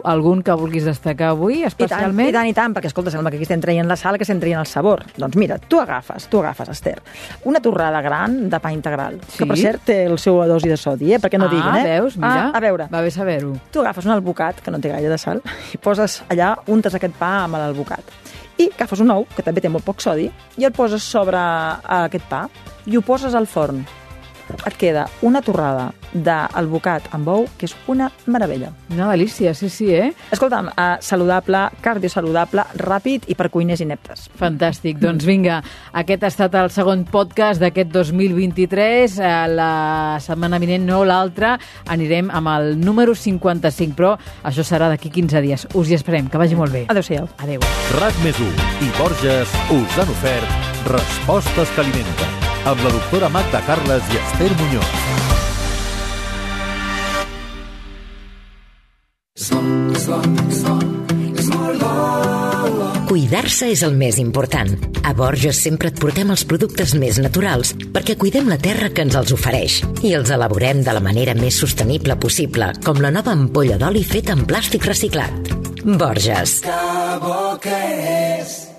algun 0.04 0.42
que 0.42 0.54
vulguis 0.54 0.86
destacar 0.86 1.30
avui, 1.30 1.64
especialment? 1.64 2.30
I 2.30 2.32
tant, 2.32 2.48
i 2.48 2.54
tant, 2.54 2.54
i 2.54 2.54
tant 2.54 2.76
perquè, 2.76 2.88
escolta, 2.88 3.12
sembla 3.12 3.30
que 3.30 3.38
aquí 3.38 3.44
estem 3.44 3.62
traient 3.62 3.88
la 3.88 3.96
sal, 3.96 4.18
que 4.18 4.24
estem 4.24 4.40
traient 4.40 4.60
el 4.60 4.66
sabor. 4.66 5.04
Doncs 5.18 5.36
mira, 5.36 5.58
tu 5.60 5.80
agafes, 5.80 6.28
tu 6.28 6.40
agafes, 6.40 6.70
Esther, 6.70 7.02
una 7.44 7.60
torrada 7.60 8.02
gran 8.02 8.50
de 8.50 8.60
pa 8.60 8.72
integral, 8.72 9.20
sí? 9.28 9.38
que 9.38 9.46
per 9.46 9.58
cert 9.58 9.82
té 9.86 10.06
el 10.06 10.18
seu 10.18 10.40
dosi 10.48 10.70
de 10.70 10.78
sodi, 10.78 11.14
eh? 11.14 11.20
perquè 11.20 11.38
no 11.38 11.46
ah, 11.46 11.54
diguin, 11.54 11.76
eh? 11.76 11.84
veus, 11.84 12.16
mira, 12.18 12.48
ah, 12.48 12.58
a 12.58 12.60
veure. 12.60 12.88
va 12.94 13.02
bé 13.02 13.12
saber-ho. 13.12 13.54
Tu 13.72 13.80
agafes 13.80 14.06
un 14.06 14.12
albocat, 14.12 14.62
que 14.62 14.72
no 14.72 14.80
té 14.80 14.90
gaire 14.90 15.10
de 15.10 15.18
sal, 15.18 15.42
i 15.74 15.78
poses 15.78 16.24
allà, 16.30 16.56
untes 16.68 16.96
aquest 16.96 17.14
pa 17.20 17.34
amb 17.44 17.60
l'albocat. 17.60 18.16
I 18.58 18.70
agafes 18.72 19.02
un 19.04 19.12
ou, 19.12 19.28
que 19.36 19.44
també 19.44 19.62
té 19.62 19.70
molt 19.70 19.84
poc 19.84 20.00
sodi, 20.02 20.30
i 20.58 20.64
el 20.64 20.72
poses 20.72 21.04
sobre 21.04 21.38
aquest 21.38 22.26
pa 22.30 22.48
i 22.86 22.98
ho 22.98 23.02
poses 23.02 23.34
al 23.36 23.48
forn 23.50 23.84
et 24.66 24.78
queda 24.80 25.06
una 25.26 25.42
torrada 25.46 25.92
d'albocat 26.16 27.10
amb 27.16 27.28
ou, 27.32 27.48
que 27.60 27.68
és 27.68 27.76
una 27.92 28.08
meravella. 28.32 28.72
Una 28.94 29.10
delícia, 29.12 29.54
sí, 29.58 29.70
sí, 29.70 29.90
eh? 29.94 30.12
Escolta'm, 30.32 30.70
uh, 30.72 30.86
saludable, 31.04 31.66
cardiosaludable, 31.84 32.64
ràpid 32.80 33.28
i 33.32 33.36
per 33.36 33.50
cuiners 33.52 33.84
ineptes. 33.84 34.30
Fantàstic. 34.40 35.00
Doncs 35.02 35.28
vinga, 35.28 35.60
aquest 35.94 36.24
ha 36.24 36.32
estat 36.32 36.56
el 36.62 36.72
segon 36.74 37.04
podcast 37.12 37.64
d'aquest 37.64 37.92
2023. 37.92 39.20
Uh, 39.20 39.34
la 39.56 39.72
setmana 40.24 40.62
vinent, 40.62 40.88
no 40.88 41.04
l'altra, 41.08 41.56
anirem 41.92 42.32
amb 42.32 42.54
el 42.56 42.72
número 42.80 43.16
55, 43.16 43.96
però 43.98 44.16
això 44.48 44.64
serà 44.64 44.90
d'aquí 44.94 45.12
15 45.12 45.44
dies. 45.44 45.68
Us 45.76 45.92
hi 45.92 46.00
esperem. 46.00 46.32
Que 46.32 46.42
vagi 46.42 46.56
molt 46.56 46.74
bé. 46.74 46.86
Adéu-siau. 46.92 47.28
Adéu. 47.44 47.64
RAC 48.00 48.24
més 48.24 48.40
i 48.40 48.90
Borges 48.98 49.54
us 49.74 50.00
han 50.02 50.12
ofert 50.12 50.74
Respostes 50.86 51.72
que 51.76 51.82
alimenten 51.82 52.45
amb 52.66 52.82
la 52.82 52.90
doctora 52.90 53.30
Magda 53.30 53.62
Carles 53.62 54.08
i 54.10 54.18
Esther 54.18 54.50
Muñoz. 54.58 54.94
Cuidar-se 63.06 63.70
és 63.70 63.84
el 63.86 63.94
més 63.96 64.18
important. 64.18 64.74
A 65.06 65.14
Borges 65.14 65.62
sempre 65.62 65.94
et 65.94 66.02
portem 66.02 66.34
els 66.34 66.44
productes 66.50 66.96
més 66.98 67.22
naturals 67.22 67.76
perquè 67.94 68.18
cuidem 68.18 68.50
la 68.50 68.58
terra 68.58 68.90
que 68.90 69.06
ens 69.06 69.16
els 69.16 69.34
ofereix 69.38 69.80
i 70.02 70.16
els 70.18 70.34
elaborem 70.34 70.82
de 70.84 70.98
la 70.98 71.06
manera 71.06 71.38
més 71.38 71.62
sostenible 71.62 72.18
possible, 72.18 72.74
com 72.84 72.98
la 72.98 73.14
nova 73.14 73.38
ampolla 73.38 73.78
d'oli 73.78 74.04
feta 74.04 74.34
en 74.34 74.46
plàstic 74.50 74.90
reciclat. 74.90 75.54
Borges. 75.86 76.64
Que 76.66 76.80
bo 77.22 77.60
que 77.62 77.84
és 78.42 78.75